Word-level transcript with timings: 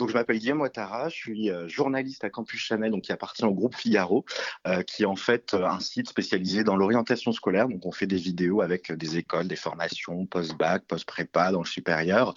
Donc, 0.00 0.08
je 0.08 0.14
m'appelle 0.14 0.38
Guillaume 0.38 0.62
Ouattara, 0.62 1.10
je 1.10 1.14
suis 1.14 1.50
euh, 1.50 1.68
journaliste 1.68 2.24
à 2.24 2.30
Campus 2.30 2.58
Chanel, 2.58 2.90
donc 2.90 3.02
qui 3.02 3.12
appartient 3.12 3.44
au 3.44 3.52
groupe 3.52 3.76
Figaro, 3.76 4.24
euh, 4.66 4.82
qui 4.82 5.02
est 5.02 5.06
en 5.06 5.14
fait 5.14 5.52
euh, 5.52 5.66
un 5.66 5.78
site 5.78 6.08
spécialisé 6.08 6.64
dans 6.64 6.74
l'orientation 6.74 7.32
scolaire. 7.32 7.68
Donc, 7.68 7.84
on 7.84 7.92
fait 7.92 8.06
des 8.06 8.16
vidéos 8.16 8.62
avec 8.62 8.90
des 8.92 9.18
écoles, 9.18 9.46
des 9.46 9.56
formations, 9.56 10.24
post-bac, 10.24 10.84
post-prépa 10.86 11.52
dans 11.52 11.60
le 11.60 11.66
supérieur, 11.66 12.32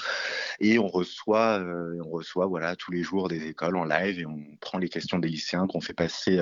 et 0.60 0.78
on 0.78 0.90
reçoit, 0.90 1.64
on 2.04 2.10
reçoit 2.10 2.48
voilà 2.48 2.76
tous 2.76 2.92
les 2.92 3.02
jours 3.02 3.30
des 3.30 3.48
écoles 3.48 3.78
en 3.78 3.86
live 3.86 4.20
et 4.20 4.26
on 4.26 4.44
prend 4.60 4.78
les 4.78 4.90
questions 4.90 5.18
des 5.18 5.30
lycéens 5.30 5.66
qu'on 5.68 5.80
fait 5.80 5.94
passer, 5.94 6.42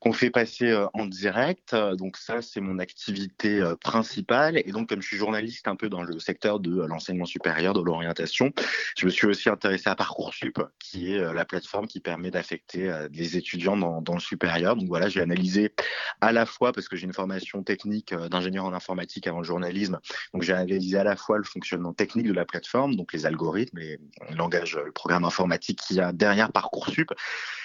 qu'on 0.00 0.14
fait 0.14 0.30
passer 0.30 0.74
en 0.94 1.04
direct. 1.04 1.74
Donc 1.74 2.16
ça, 2.16 2.40
c'est 2.40 2.60
mon 2.60 2.78
activité 2.78 3.62
principale. 3.82 4.56
Et 4.64 4.72
donc, 4.72 4.88
comme 4.88 5.02
je 5.02 5.08
suis 5.08 5.18
journaliste 5.18 5.68
un 5.68 5.76
peu 5.76 5.90
dans 5.90 6.02
le 6.02 6.18
secteur 6.18 6.58
de 6.58 6.84
l'enseignement 6.86 7.26
supérieur, 7.26 7.74
de 7.74 7.82
l'orientation, 7.82 8.52
je 8.96 9.04
me 9.04 9.10
suis 9.10 9.26
aussi 9.26 9.50
intéressé 9.50 9.90
à 9.90 9.94
Parcoursup 9.94 10.53
qui 10.78 11.12
est 11.12 11.18
euh, 11.18 11.32
la 11.32 11.44
plateforme 11.44 11.86
qui 11.86 12.00
permet 12.00 12.30
d'affecter 12.30 12.90
euh, 12.90 13.08
les 13.12 13.36
étudiants 13.36 13.76
dans, 13.76 14.14
le 14.14 14.20
supérieur. 14.20 14.76
Donc 14.76 14.88
voilà, 14.88 15.08
j'ai 15.08 15.20
analysé 15.20 15.74
à 16.20 16.32
la 16.32 16.46
fois, 16.46 16.72
parce 16.72 16.88
que 16.88 16.96
j'ai 16.96 17.04
une 17.04 17.12
formation 17.12 17.62
technique 17.62 18.12
euh, 18.12 18.28
d'ingénieur 18.28 18.64
en 18.64 18.72
informatique 18.72 19.26
avant 19.26 19.38
le 19.38 19.44
journalisme, 19.44 20.00
donc 20.32 20.42
j'ai 20.42 20.52
analysé 20.52 20.98
à 20.98 21.04
la 21.04 21.16
fois 21.16 21.38
le 21.38 21.44
fonctionnement 21.44 21.92
technique 21.92 22.26
de 22.26 22.32
la 22.32 22.44
plateforme, 22.44 22.96
donc 22.96 23.12
les 23.12 23.26
algorithmes, 23.26 23.78
les, 23.78 23.98
le 24.28 24.36
langage, 24.36 24.76
le 24.76 24.92
programme 24.92 25.24
informatique 25.24 25.80
qu'il 25.80 25.96
y 25.96 26.00
a 26.00 26.12
derrière 26.12 26.52
Parcoursup. 26.52 27.10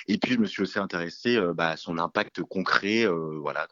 Et 0.08 0.18
puis 0.18 0.34
je 0.34 0.40
me 0.40 0.46
suis 0.46 0.64
aussi 0.64 0.80
intéressé 0.80 1.40
bah, 1.54 1.70
à 1.70 1.78
son 1.78 1.98
impact 2.00 2.42
concret, 2.44 3.06
voilà, 3.06 3.68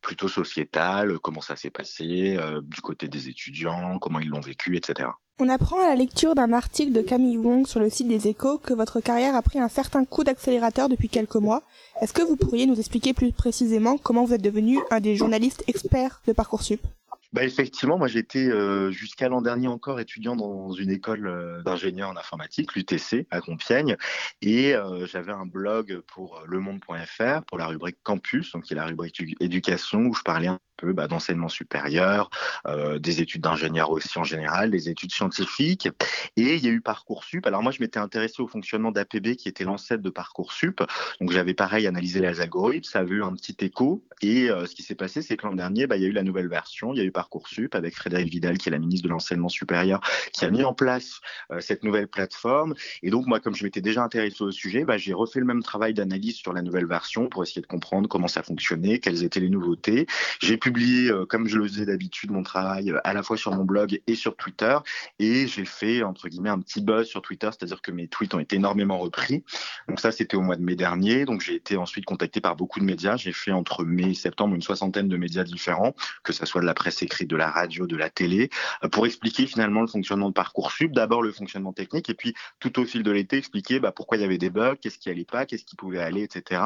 plutôt 0.00 0.28
sociétal, 0.28 1.18
comment 1.18 1.40
ça 1.40 1.56
s'est 1.56 1.70
passé 1.70 2.38
du 2.62 2.80
côté 2.80 3.08
des 3.08 3.28
étudiants, 3.28 3.98
comment 3.98 4.20
ils 4.20 4.28
l'ont 4.28 4.40
vécu, 4.40 4.76
etc. 4.76 5.08
On 5.38 5.50
apprend 5.50 5.84
à 5.84 5.88
la 5.88 5.96
lecture 5.96 6.34
d'un 6.34 6.54
article 6.54 6.92
de 6.92 7.02
Camille 7.02 7.36
Wong 7.36 7.66
sur 7.66 7.78
le 7.78 7.90
site 7.90 8.08
des 8.08 8.26
échos 8.26 8.56
que 8.56 8.72
votre 8.72 9.00
carrière 9.00 9.34
a 9.34 9.42
pris 9.42 9.58
un 9.58 9.68
certain 9.68 10.06
coup 10.06 10.24
d'accélérateur 10.24 10.88
depuis 10.88 11.10
quelques 11.10 11.36
mois. 11.36 11.62
Est-ce 12.00 12.14
que 12.14 12.22
vous 12.22 12.36
pourriez 12.36 12.64
nous 12.64 12.78
expliquer 12.78 13.12
plus 13.12 13.32
précisément 13.32 13.98
comment 13.98 14.24
vous 14.24 14.32
êtes 14.32 14.40
devenu 14.40 14.78
un 14.90 14.98
des 14.98 15.14
journalistes 15.14 15.62
experts 15.66 16.22
de 16.26 16.32
Parcoursup? 16.32 16.80
Bah 17.34 17.44
effectivement, 17.44 17.98
moi 17.98 18.08
j'étais 18.08 18.48
euh, 18.48 18.90
jusqu'à 18.90 19.28
l'an 19.28 19.42
dernier 19.42 19.68
encore 19.68 20.00
étudiant 20.00 20.36
dans 20.36 20.72
une 20.72 20.90
école 20.90 21.26
euh, 21.26 21.62
d'ingénieur 21.62 22.08
en 22.08 22.16
informatique, 22.16 22.74
l'UTC 22.74 23.26
à 23.30 23.42
Compiègne, 23.42 23.98
et 24.40 24.74
euh, 24.74 25.04
j'avais 25.04 25.32
un 25.32 25.44
blog 25.44 26.00
pour 26.06 26.42
lemonde.fr 26.46 27.42
pour 27.46 27.58
la 27.58 27.66
rubrique 27.66 27.98
campus, 28.02 28.52
donc 28.52 28.64
qui 28.64 28.72
est 28.72 28.76
la 28.76 28.86
rubrique 28.86 29.22
éducation 29.40 30.06
où 30.06 30.14
je 30.14 30.22
parlais 30.22 30.48
peu 30.76 30.92
bah, 30.92 31.08
d'enseignement 31.08 31.48
supérieur, 31.48 32.30
euh, 32.66 32.98
des 32.98 33.20
études 33.20 33.42
d'ingénieur 33.42 33.90
aussi 33.90 34.18
en 34.18 34.24
général, 34.24 34.70
des 34.70 34.88
études 34.88 35.12
scientifiques. 35.12 35.88
Et 36.36 36.54
il 36.56 36.64
y 36.64 36.68
a 36.68 36.70
eu 36.70 36.80
Parcoursup. 36.80 37.46
Alors 37.46 37.62
moi, 37.62 37.72
je 37.72 37.80
m'étais 37.80 37.98
intéressé 37.98 38.42
au 38.42 38.46
fonctionnement 38.46 38.92
d'APB 38.92 39.36
qui 39.36 39.48
était 39.48 39.64
l'ancêtre 39.64 40.02
de 40.02 40.10
Parcoursup. 40.10 40.82
Donc 41.20 41.32
j'avais 41.32 41.54
pareil 41.54 41.86
analysé 41.86 42.20
les 42.20 42.40
algorithmes, 42.40 42.84
ça 42.84 43.00
avait 43.00 43.16
eu 43.16 43.22
un 43.22 43.32
petit 43.34 43.56
écho. 43.60 44.04
Et 44.22 44.50
euh, 44.50 44.66
ce 44.66 44.74
qui 44.74 44.82
s'est 44.82 44.94
passé, 44.94 45.22
c'est 45.22 45.36
que 45.36 45.46
l'an 45.46 45.54
dernier, 45.54 45.86
bah, 45.86 45.96
il 45.96 46.02
y 46.02 46.06
a 46.06 46.08
eu 46.08 46.12
la 46.12 46.22
nouvelle 46.22 46.48
version, 46.48 46.92
il 46.92 46.98
y 46.98 47.00
a 47.00 47.04
eu 47.04 47.12
Parcoursup 47.12 47.74
avec 47.74 47.94
Frédéric 47.94 48.30
Vidal, 48.30 48.58
qui 48.58 48.68
est 48.68 48.72
la 48.72 48.78
ministre 48.78 49.04
de 49.04 49.12
l'enseignement 49.12 49.48
supérieur, 49.48 50.00
qui 50.32 50.44
a 50.44 50.50
mis 50.50 50.64
en 50.64 50.74
place 50.74 51.20
euh, 51.50 51.60
cette 51.60 51.84
nouvelle 51.84 52.08
plateforme. 52.08 52.74
Et 53.02 53.10
donc 53.10 53.26
moi, 53.26 53.40
comme 53.40 53.54
je 53.54 53.64
m'étais 53.64 53.80
déjà 53.80 54.02
intéressé 54.02 54.42
au 54.42 54.50
sujet, 54.50 54.84
bah, 54.84 54.96
j'ai 54.96 55.12
refait 55.12 55.40
le 55.40 55.46
même 55.46 55.62
travail 55.62 55.94
d'analyse 55.94 56.36
sur 56.36 56.52
la 56.52 56.62
nouvelle 56.62 56.86
version 56.86 57.28
pour 57.28 57.42
essayer 57.42 57.62
de 57.62 57.66
comprendre 57.66 58.08
comment 58.08 58.28
ça 58.28 58.42
fonctionnait, 58.42 58.98
quelles 58.98 59.24
étaient 59.24 59.40
les 59.40 59.50
nouveautés. 59.50 60.06
J'ai 60.40 60.56
publié, 60.66 61.12
euh, 61.12 61.26
comme 61.26 61.46
je 61.46 61.58
le 61.58 61.68
faisais 61.68 61.86
d'habitude, 61.86 62.32
mon 62.32 62.42
travail 62.42 62.90
euh, 62.90 62.98
à 63.04 63.14
la 63.14 63.22
fois 63.22 63.36
sur 63.36 63.54
mon 63.54 63.64
blog 63.64 64.00
et 64.08 64.16
sur 64.16 64.34
Twitter. 64.34 64.76
Et 65.20 65.46
j'ai 65.46 65.64
fait, 65.64 66.02
entre 66.02 66.28
guillemets, 66.28 66.50
un 66.50 66.58
petit 66.58 66.80
buzz 66.80 67.06
sur 67.06 67.22
Twitter, 67.22 67.48
c'est-à-dire 67.52 67.80
que 67.80 67.92
mes 67.92 68.08
tweets 68.08 68.34
ont 68.34 68.40
été 68.40 68.56
énormément 68.56 68.98
repris. 68.98 69.44
Donc 69.86 70.00
ça, 70.00 70.10
c'était 70.10 70.36
au 70.36 70.40
mois 70.40 70.56
de 70.56 70.64
mai 70.64 70.74
dernier. 70.74 71.24
Donc 71.24 71.40
j'ai 71.40 71.54
été 71.54 71.76
ensuite 71.76 72.04
contacté 72.04 72.40
par 72.40 72.56
beaucoup 72.56 72.80
de 72.80 72.84
médias. 72.84 73.16
J'ai 73.16 73.30
fait 73.30 73.52
entre 73.52 73.84
mai 73.84 74.10
et 74.10 74.14
septembre 74.14 74.56
une 74.56 74.62
soixantaine 74.62 75.06
de 75.06 75.16
médias 75.16 75.44
différents, 75.44 75.94
que 76.24 76.32
ce 76.32 76.44
soit 76.46 76.60
de 76.60 76.66
la 76.66 76.74
presse 76.74 77.00
écrite, 77.00 77.30
de 77.30 77.36
la 77.36 77.48
radio, 77.48 77.86
de 77.86 77.96
la 77.96 78.10
télé, 78.10 78.50
euh, 78.82 78.88
pour 78.88 79.06
expliquer 79.06 79.46
finalement 79.46 79.82
le 79.82 79.86
fonctionnement 79.86 80.30
de 80.30 80.34
Parcoursup. 80.34 80.90
D'abord 80.90 81.22
le 81.22 81.30
fonctionnement 81.30 81.74
technique 81.74 82.10
et 82.10 82.14
puis 82.14 82.34
tout 82.58 82.80
au 82.80 82.84
fil 82.84 83.04
de 83.04 83.10
l'été 83.12 83.36
expliquer 83.36 83.78
bah, 83.78 83.92
pourquoi 83.92 84.16
il 84.16 84.22
y 84.22 84.24
avait 84.24 84.36
des 84.36 84.50
bugs, 84.50 84.74
qu'est-ce 84.80 84.98
qui 84.98 85.10
allait 85.10 85.24
pas, 85.24 85.46
qu'est-ce 85.46 85.64
qui 85.64 85.76
pouvait 85.76 86.00
aller, 86.00 86.24
etc. 86.24 86.60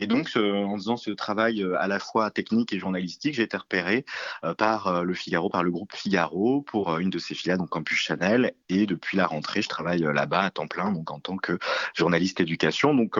Et 0.00 0.08
donc 0.08 0.28
en 0.36 0.76
faisant 0.76 0.96
ce 0.96 1.12
travail 1.12 1.64
à 1.78 1.86
la 1.86 2.00
fois 2.00 2.32
technique 2.32 2.72
et 2.72 2.80
journalistique, 2.80 3.27
j'ai 3.32 3.42
été 3.42 3.56
repéré 3.56 4.04
euh, 4.44 4.54
par 4.54 4.86
euh, 4.86 5.02
le 5.02 5.14
Figaro, 5.14 5.48
par 5.48 5.62
le 5.62 5.70
groupe 5.70 5.94
Figaro 5.94 6.62
pour 6.62 6.92
euh, 6.92 6.98
une 6.98 7.10
de 7.10 7.18
ses 7.18 7.34
filiales, 7.34 7.58
donc 7.58 7.70
Campus 7.70 7.98
Chanel. 7.98 8.54
Et 8.68 8.86
depuis 8.86 9.16
la 9.16 9.26
rentrée, 9.26 9.62
je 9.62 9.68
travaille 9.68 10.00
là-bas 10.00 10.42
à 10.42 10.50
temps 10.50 10.66
plein, 10.66 10.92
donc 10.92 11.10
en 11.10 11.20
tant 11.20 11.36
que 11.36 11.58
journaliste 11.94 12.40
éducation. 12.40 12.94
Donc, 12.94 13.16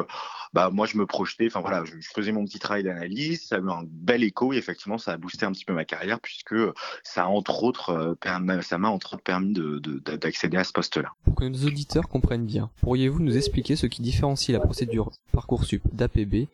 bah 0.52 0.70
moi, 0.72 0.86
je 0.86 0.96
me 0.96 1.06
projetais. 1.06 1.46
Enfin 1.46 1.60
voilà, 1.60 1.84
je, 1.84 1.94
faisais 2.14 2.32
mon 2.32 2.44
petit 2.44 2.58
travail 2.58 2.82
d'analyse. 2.82 3.46
Ça 3.46 3.56
a 3.56 3.58
eu 3.58 3.70
un 3.70 3.82
bel 3.84 4.22
écho 4.22 4.52
et 4.52 4.56
effectivement, 4.56 4.98
ça 4.98 5.12
a 5.12 5.16
boosté 5.16 5.46
un 5.46 5.52
petit 5.52 5.64
peu 5.64 5.72
ma 5.72 5.84
carrière 5.84 6.20
puisque 6.20 6.56
ça 7.02 7.28
entre 7.28 7.62
autres, 7.62 8.16
ça 8.62 8.78
m'a 8.78 8.88
entre 8.88 9.14
autres 9.14 9.22
permis 9.22 9.54
d'accéder 10.20 10.56
à 10.56 10.64
ce 10.64 10.72
poste-là. 10.72 11.12
Pour 11.24 11.34
que 11.34 11.44
nos 11.44 11.66
auditeurs 11.66 12.08
comprennent 12.08 12.46
bien, 12.46 12.70
pourriez-vous 12.80 13.20
nous 13.20 13.36
expliquer 13.36 13.76
ce 13.76 13.86
qui 13.86 14.02
différencie 14.02 14.52
la 14.52 14.60
procédure 14.60 15.10
Parcoursup 15.32 15.82
d'APB 15.92 16.48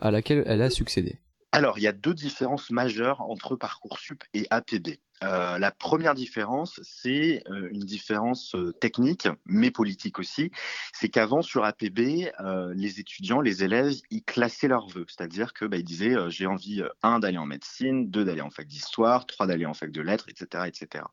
à 0.00 0.10
laquelle 0.10 0.42
elle 0.46 0.62
a 0.62 0.70
succédé? 0.70 1.18
Alors, 1.52 1.78
il 1.78 1.82
y 1.82 1.88
a 1.88 1.92
deux 1.92 2.14
différences 2.14 2.70
majeures 2.70 3.20
entre 3.22 3.56
Parcoursup 3.56 4.22
et 4.34 4.46
APB. 4.50 5.00
Euh, 5.22 5.58
la 5.58 5.70
première 5.70 6.14
différence, 6.14 6.80
c'est 6.82 7.42
euh, 7.50 7.68
une 7.72 7.80
différence 7.80 8.54
euh, 8.54 8.72
technique, 8.72 9.28
mais 9.44 9.70
politique 9.70 10.18
aussi. 10.18 10.50
C'est 10.92 11.08
qu'avant, 11.08 11.42
sur 11.42 11.64
APB, 11.64 12.30
les 12.74 13.00
étudiants, 13.00 13.40
les 13.40 13.64
élèves, 13.64 13.92
ils 14.10 14.22
classaient 14.22 14.68
leurs 14.68 14.88
vœux. 14.88 15.04
C'est-à-dire 15.08 15.52
que 15.52 15.64
bah, 15.64 15.76
ils 15.76 15.84
disaient 15.84 16.14
j'ai 16.28 16.46
envie, 16.46 16.82
un, 17.02 17.18
d'aller 17.18 17.38
en 17.38 17.46
médecine, 17.46 18.10
deux, 18.10 18.24
d'aller 18.24 18.40
en 18.40 18.50
fac 18.50 18.66
d'histoire, 18.66 19.26
trois, 19.26 19.46
d'aller 19.46 19.66
en 19.66 19.74
fac 19.74 19.90
de 19.90 20.00
lettres, 20.00 20.28
etc., 20.28 20.64
etc. 20.66 21.04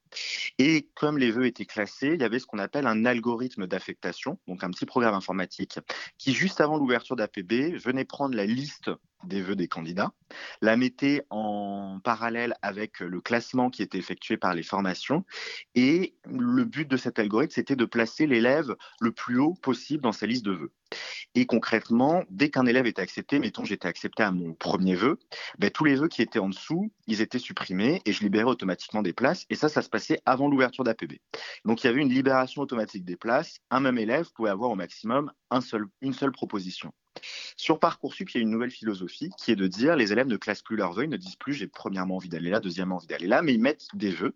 Et 0.57 0.87
comme 0.95 1.17
les 1.17 1.31
vœux 1.31 1.45
étaient 1.45 1.65
classés, 1.65 2.13
il 2.13 2.21
y 2.21 2.23
avait 2.23 2.39
ce 2.39 2.45
qu'on 2.45 2.59
appelle 2.59 2.87
un 2.87 3.05
algorithme 3.05 3.67
d'affectation, 3.67 4.39
donc 4.47 4.63
un 4.63 4.71
petit 4.71 4.85
programme 4.85 5.15
informatique, 5.15 5.79
qui, 6.17 6.33
juste 6.33 6.61
avant 6.61 6.77
l'ouverture 6.77 7.15
d'APB, 7.15 7.77
venait 7.77 8.05
prendre 8.05 8.35
la 8.35 8.45
liste 8.45 8.91
des 9.23 9.41
vœux 9.41 9.55
des 9.55 9.67
candidats, 9.67 10.11
la 10.61 10.77
mettait 10.77 11.25
en 11.29 11.99
parallèle 12.03 12.55
avec 12.61 12.99
le 12.99 13.19
classement 13.21 13.69
qui 13.69 13.81
était 13.81 13.96
effectué 13.97 14.37
par 14.37 14.53
les 14.53 14.63
formations. 14.63 15.25
Et 15.75 16.15
le 16.25 16.63
but 16.63 16.87
de 16.87 16.97
cet 16.97 17.19
algorithme, 17.19 17.53
c'était 17.53 17.75
de 17.75 17.85
placer 17.85 18.27
l'élève 18.27 18.75
le 18.99 19.11
plus 19.11 19.39
haut 19.39 19.53
possible 19.53 20.03
dans 20.03 20.11
sa 20.11 20.25
liste 20.25 20.45
de 20.45 20.51
vœux. 20.51 20.71
Et 21.35 21.45
concrètement, 21.45 22.23
dès 22.29 22.49
qu'un 22.49 22.65
élève 22.65 22.85
était 22.87 23.01
accepté, 23.01 23.39
mettons 23.39 23.65
j'étais 23.65 23.87
accepté 23.87 24.23
à 24.23 24.31
mon 24.31 24.53
premier 24.53 24.95
vœu, 24.95 25.19
ben, 25.59 25.69
tous 25.69 25.85
les 25.85 25.95
vœux 25.95 26.07
qui 26.07 26.21
étaient 26.21 26.39
en 26.39 26.49
dessous, 26.49 26.91
ils 27.07 27.21
étaient 27.21 27.39
supprimés 27.39 28.01
et 28.05 28.13
je 28.13 28.21
libérais 28.21 28.49
automatiquement 28.49 29.01
des 29.01 29.13
places. 29.13 29.45
Et 29.49 29.55
ça, 29.55 29.69
ça 29.69 29.81
se 29.81 29.89
passait 29.89 30.21
avant 30.25 30.47
l'ouverture 30.47 30.83
d'APB. 30.83 31.13
Donc 31.65 31.83
il 31.83 31.87
y 31.87 31.89
avait 31.89 32.01
une 32.01 32.13
libération 32.13 32.61
automatique 32.61 33.05
des 33.05 33.17
places. 33.17 33.57
Un 33.69 33.79
même 33.79 33.97
élève 33.97 34.31
pouvait 34.33 34.49
avoir 34.49 34.71
au 34.71 34.75
maximum 34.75 35.31
un 35.51 35.61
seul, 35.61 35.85
une 36.01 36.13
seule 36.13 36.31
proposition. 36.31 36.93
Sur 37.55 37.79
Parcoursup, 37.79 38.29
il 38.31 38.37
y 38.37 38.39
a 38.39 38.41
une 38.41 38.49
nouvelle 38.49 38.71
philosophie 38.71 39.29
qui 39.37 39.51
est 39.51 39.55
de 39.55 39.67
dire 39.67 39.95
les 39.95 40.11
élèves 40.11 40.27
ne 40.27 40.37
classent 40.37 40.61
plus 40.61 40.75
leurs 40.75 40.93
vœux, 40.93 41.05
ils 41.05 41.09
ne 41.09 41.17
disent 41.17 41.35
plus 41.35 41.53
j'ai 41.53 41.67
premièrement 41.67 42.15
envie 42.15 42.29
d'aller 42.29 42.49
là, 42.49 42.59
deuxièmement 42.59 42.95
envie 42.95 43.07
d'aller 43.07 43.27
là, 43.27 43.41
mais 43.41 43.53
ils 43.53 43.61
mettent 43.61 43.87
des 43.93 44.11
vœux. 44.11 44.35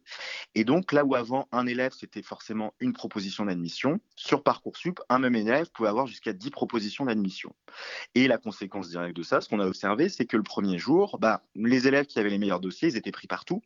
Et 0.55 0.63
donc 0.63 0.91
là 0.91 1.05
où 1.05 1.15
avant 1.15 1.47
un 1.51 1.67
élève 1.67 1.93
c'était 1.97 2.21
forcément 2.21 2.73
une 2.79 2.93
proposition 2.93 3.45
d'admission, 3.45 3.99
sur 4.15 4.43
Parcoursup, 4.43 4.99
un 5.09 5.19
même 5.19 5.35
élève 5.35 5.69
pouvait 5.71 5.89
avoir 5.89 6.07
jusqu'à 6.07 6.33
10 6.33 6.51
propositions 6.51 7.05
d'admission. 7.05 7.55
Et 8.15 8.27
la 8.27 8.37
conséquence 8.37 8.89
directe 8.89 9.15
de 9.15 9.23
ça, 9.23 9.41
ce 9.41 9.49
qu'on 9.49 9.59
a 9.59 9.67
observé, 9.67 10.09
c'est 10.09 10.25
que 10.25 10.37
le 10.37 10.43
premier 10.43 10.77
jour, 10.77 11.17
bah, 11.19 11.43
les 11.55 11.87
élèves 11.87 12.05
qui 12.05 12.19
avaient 12.19 12.29
les 12.29 12.37
meilleurs 12.37 12.59
dossiers, 12.59 12.89
ils 12.89 12.97
étaient 12.97 13.11
pris 13.11 13.27
partout. 13.27 13.61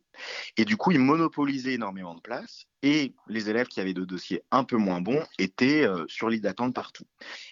Et 0.57 0.65
du 0.65 0.77
coup, 0.77 0.91
ils 0.91 0.99
monopolisaient 0.99 1.73
énormément 1.73 2.15
de 2.15 2.21
places. 2.21 2.67
Et 2.83 3.15
les 3.27 3.49
élèves 3.49 3.67
qui 3.67 3.79
avaient 3.79 3.93
des 3.93 4.05
dossiers 4.05 4.43
un 4.51 4.63
peu 4.63 4.77
moins 4.77 5.01
bons 5.01 5.23
étaient 5.39 5.83
euh, 5.83 6.05
sur 6.07 6.29
liste 6.29 6.43
d'attente 6.43 6.75
partout. 6.75 7.05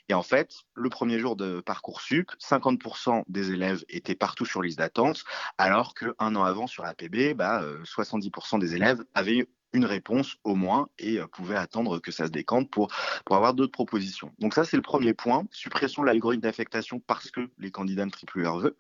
Et 0.07 0.13
en 0.13 0.22
fait, 0.22 0.54
le 0.75 0.89
premier 0.89 1.18
jour 1.18 1.36
de 1.36 1.53
Parcoursup, 1.62 2.32
50% 2.40 3.24
des 3.28 3.52
élèves 3.52 3.84
étaient 3.90 4.16
partout 4.16 4.46
sur 4.46 4.62
liste 4.62 4.80
d'attente, 4.80 5.24
alors 5.58 5.94
qu'un 5.94 6.36
an 6.36 6.44
avant 6.44 6.68
sur 6.68 6.86
APB, 6.86 7.34
bah, 7.36 7.64
70% 7.84 8.56
euh, 8.56 8.60
des 8.60 8.76
élèves 8.76 9.04
avaient 9.14 9.48
une 9.74 9.86
réponse 9.86 10.38
au 10.44 10.56
moins 10.56 10.88
et 11.00 11.20
euh, 11.20 11.28
pouvaient 11.28 11.58
attendre 11.58 12.00
que 12.00 12.12
ça 12.12 12.28
se 12.28 12.32
décante 12.32 12.70
pour, 12.70 12.94
pour 13.26 13.36
avoir 13.36 13.54
d'autres 13.54 13.72
propositions. 13.72 14.32
Donc 14.40 14.54
ça, 14.54 14.64
c'est 14.64 14.78
le 14.78 14.84
premier 14.84 15.14
point, 15.14 15.46
suppression 15.52 16.04
de 16.04 16.08
l'algorithme 16.08 16.44
d'affectation 16.44 17.00
parce 17.00 17.32
que 17.32 17.50
les 17.58 17.72
candidats 17.72 18.06
ne 18.06 18.12
trient 18.12 18.26
plus 18.26 18.44
leurs 18.44 18.60
vœux. 18.60 18.78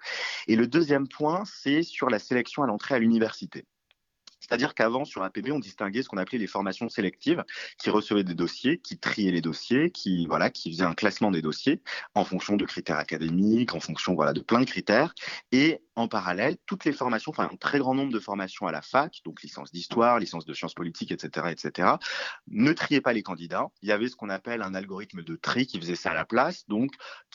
Et 0.47 0.55
le 0.55 0.67
deuxième 0.67 1.07
point, 1.07 1.43
c'est 1.45 1.83
sur 1.83 2.09
la 2.09 2.19
sélection 2.19 2.63
à 2.63 2.67
l'entrée 2.67 2.95
à 2.95 2.99
l'université. 2.99 3.65
C'est-à-dire 4.53 4.75
qu'avant, 4.75 5.03
sur 5.03 5.23
APB, 5.23 5.49
on 5.51 5.57
distinguait 5.57 6.03
ce 6.03 6.09
qu'on 6.09 6.17
appelait 6.17 6.37
les 6.37 6.45
formations 6.45 6.87
sélectives, 6.87 7.43
qui 7.79 7.89
recevaient 7.89 8.23
des 8.23 8.35
dossiers, 8.35 8.77
qui 8.77 8.99
triaient 8.99 9.31
les 9.31 9.41
dossiers, 9.41 9.89
qui, 9.89 10.27
voilà, 10.27 10.51
qui 10.51 10.71
faisaient 10.71 10.83
un 10.83 10.93
classement 10.93 11.31
des 11.31 11.41
dossiers 11.41 11.81
en 12.13 12.23
fonction 12.23 12.55
de 12.55 12.63
critères 12.63 12.97
académiques, 12.97 13.73
en 13.73 13.79
fonction, 13.79 14.13
voilà, 14.13 14.31
de 14.31 14.41
plein 14.41 14.59
de 14.59 14.65
critères. 14.65 15.15
Et 15.51 15.79
en 15.95 16.07
parallèle, 16.07 16.57
toutes 16.67 16.85
les 16.85 16.91
formations, 16.91 17.31
enfin, 17.31 17.49
un 17.51 17.55
très 17.55 17.79
grand 17.79 17.95
nombre 17.95 18.11
de 18.11 18.19
formations 18.19 18.67
à 18.67 18.71
la 18.71 18.81
fac, 18.81 19.21
donc 19.25 19.41
licence 19.41 19.71
d'histoire, 19.71 20.19
licence 20.19 20.45
de 20.45 20.53
sciences 20.53 20.73
politiques, 20.73 21.11
etc., 21.11 21.47
etc., 21.49 21.89
ne 22.47 22.73
triaient 22.73 23.01
pas 23.01 23.13
les 23.13 23.23
candidats. 23.23 23.67
Il 23.81 23.89
y 23.89 23.91
avait 23.91 24.07
ce 24.07 24.15
qu'on 24.15 24.29
appelle 24.29 24.61
un 24.61 24.75
algorithme 24.75 25.23
de 25.23 25.35
tri 25.35 25.65
qui 25.65 25.79
faisait 25.79 25.95
ça 25.95 26.11
à 26.11 26.13
la 26.13 26.25
place. 26.25 26.67
Donc, 26.67 26.91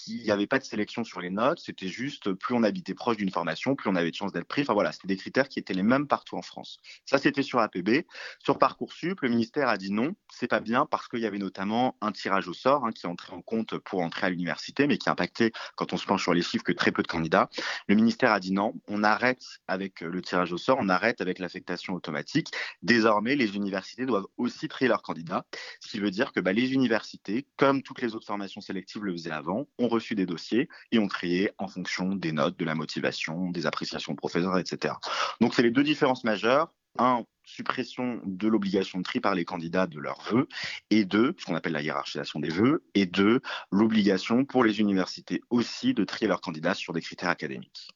il 0.06 0.22
n'y 0.22 0.30
avait 0.30 0.46
pas 0.46 0.58
de 0.58 0.64
sélection 0.64 1.02
sur 1.02 1.20
les 1.20 1.30
notes. 1.30 1.58
C'était 1.58 1.88
juste, 1.88 2.32
plus 2.32 2.54
on 2.54 2.62
habitait 2.62 2.94
proche 2.94 3.16
d'une 3.16 3.30
formation, 3.30 3.74
plus 3.74 3.90
on 3.90 3.96
avait 3.96 4.10
de 4.10 4.16
chances 4.16 4.32
d'être 4.32 4.48
pris. 4.48 4.62
Enfin, 4.62 4.74
voilà, 4.74 4.92
c'était 4.92 5.08
des 5.08 5.16
critères 5.16 5.48
qui 5.48 5.58
étaient 5.58 5.74
les 5.74 5.82
mêmes 5.82 6.06
partout 6.06 6.36
en 6.36 6.42
France. 6.42 6.78
Ça, 7.08 7.16
c'était 7.16 7.42
sur 7.42 7.58
APB. 7.58 8.04
Sur 8.38 8.58
Parcoursup, 8.58 9.22
le 9.22 9.30
ministère 9.30 9.68
a 9.68 9.78
dit 9.78 9.90
non, 9.90 10.14
c'est 10.30 10.46
pas 10.46 10.60
bien 10.60 10.84
parce 10.84 11.08
qu'il 11.08 11.20
y 11.20 11.26
avait 11.26 11.38
notamment 11.38 11.96
un 12.02 12.12
tirage 12.12 12.48
au 12.48 12.52
sort 12.52 12.84
hein, 12.84 12.92
qui 12.92 13.06
entrait 13.06 13.32
en 13.32 13.40
compte 13.40 13.78
pour 13.78 14.02
entrer 14.02 14.26
à 14.26 14.28
l'université, 14.28 14.86
mais 14.86 14.98
qui 14.98 15.08
impactait, 15.08 15.52
quand 15.74 15.94
on 15.94 15.96
se 15.96 16.04
penche 16.04 16.22
sur 16.22 16.34
les 16.34 16.42
chiffres, 16.42 16.64
que 16.64 16.72
très 16.72 16.92
peu 16.92 17.02
de 17.02 17.08
candidats. 17.08 17.48
Le 17.86 17.94
ministère 17.94 18.30
a 18.30 18.40
dit 18.40 18.52
non, 18.52 18.74
on 18.88 19.02
arrête 19.02 19.42
avec 19.68 20.02
le 20.02 20.20
tirage 20.20 20.52
au 20.52 20.58
sort, 20.58 20.76
on 20.82 20.90
arrête 20.90 21.22
avec 21.22 21.38
l'affectation 21.38 21.94
automatique. 21.94 22.50
Désormais, 22.82 23.36
les 23.36 23.56
universités 23.56 24.04
doivent 24.04 24.26
aussi 24.36 24.68
trier 24.68 24.90
leurs 24.90 25.00
candidats, 25.00 25.46
ce 25.80 25.88
qui 25.88 26.00
veut 26.00 26.10
dire 26.10 26.34
que 26.34 26.40
bah, 26.40 26.52
les 26.52 26.74
universités, 26.74 27.46
comme 27.56 27.82
toutes 27.82 28.02
les 28.02 28.16
autres 28.16 28.26
formations 28.26 28.60
sélectives 28.60 29.02
le 29.02 29.12
faisaient 29.12 29.30
avant, 29.30 29.66
ont 29.78 29.88
reçu 29.88 30.14
des 30.14 30.26
dossiers 30.26 30.68
et 30.92 30.98
ont 30.98 31.08
trié 31.08 31.52
en 31.56 31.68
fonction 31.68 32.14
des 32.14 32.32
notes, 32.32 32.58
de 32.58 32.66
la 32.66 32.74
motivation, 32.74 33.48
des 33.48 33.64
appréciations 33.64 34.12
de 34.12 34.18
professeurs, 34.18 34.58
etc. 34.58 34.92
Donc, 35.40 35.54
c'est 35.54 35.62
les 35.62 35.70
deux 35.70 35.84
différences 35.84 36.24
majeures. 36.24 36.70
Un, 36.98 37.24
suppression 37.48 38.20
de 38.24 38.46
l'obligation 38.46 38.98
de 38.98 39.04
tri 39.04 39.20
par 39.20 39.34
les 39.34 39.44
candidats 39.44 39.86
de 39.86 39.98
leurs 39.98 40.20
vœux, 40.30 40.48
et 40.90 41.04
deux, 41.04 41.34
ce 41.38 41.46
qu'on 41.46 41.54
appelle 41.54 41.72
la 41.72 41.82
hiérarchisation 41.82 42.40
des 42.40 42.50
vœux, 42.50 42.84
et 42.94 43.06
deux, 43.06 43.40
l'obligation 43.72 44.44
pour 44.44 44.64
les 44.64 44.80
universités 44.80 45.40
aussi 45.50 45.94
de 45.94 46.04
trier 46.04 46.28
leurs 46.28 46.40
candidats 46.40 46.74
sur 46.74 46.92
des 46.92 47.00
critères 47.00 47.30
académiques. 47.30 47.88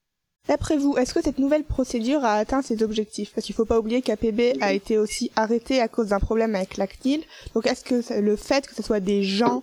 D'après 0.49 0.77
vous, 0.77 0.97
est-ce 0.97 1.15
que 1.15 1.23
cette 1.23 1.39
nouvelle 1.39 1.63
procédure 1.63 2.25
a 2.25 2.35
atteint 2.35 2.63
ses 2.63 2.83
objectifs? 2.83 3.33
Parce 3.33 3.47
qu'il 3.47 3.53
ne 3.53 3.59
faut 3.59 3.65
pas 3.65 3.79
oublier 3.79 4.03
qu'APB 4.03 4.61
a 4.61 4.73
été 4.73 4.99
aussi 4.99 5.31
arrêté 5.37 5.81
à 5.81 5.87
cause 5.87 6.09
d'un 6.09 6.19
problème 6.19 6.57
avec 6.57 6.79
la 6.79 6.89
CNIL. 6.89 7.23
Donc 7.55 7.69
est-ce 7.69 7.85
que 7.85 8.21
le 8.21 8.35
fait 8.35 8.67
que 8.67 8.75
ce 8.75 8.83
soit 8.83 8.99
des 8.99 9.23
gens 9.23 9.63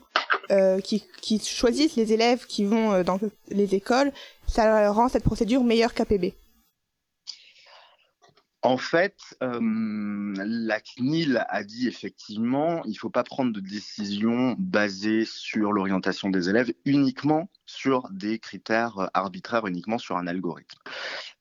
euh, 0.52 0.80
qui, 0.80 1.04
qui, 1.22 1.40
choisissent 1.40 1.98
les 1.98 2.14
élèves 2.14 2.46
qui 2.46 2.64
vont 2.64 2.94
euh, 2.94 3.04
dans 3.04 3.20
les 3.50 3.76
écoles, 3.76 4.14
ça 4.48 4.90
rend 4.92 5.10
cette 5.10 5.26
procédure 5.26 5.66
meilleure 5.66 5.94
qu'APB 5.94 6.34
en 8.62 8.78
fait, 8.78 9.16
euh, 9.42 10.34
la 10.36 10.82
CNIL 10.82 11.46
a 11.48 11.64
dit 11.64 11.88
effectivement, 11.88 12.84
il 12.84 12.92
ne 12.92 12.98
faut 12.98 13.10
pas 13.10 13.24
prendre 13.24 13.54
de 13.54 13.62
décision 13.62 14.56
basée 14.60 15.24
sur 15.26 15.72
l'orientation 15.72 16.30
des 16.30 16.50
élèves 16.50 16.74
uniquement 16.86 17.50
sur 17.70 18.10
des 18.10 18.40
critères 18.40 19.10
arbitraires, 19.14 19.68
uniquement 19.68 19.98
sur 19.98 20.18
un 20.18 20.28
algorithme. 20.28 20.80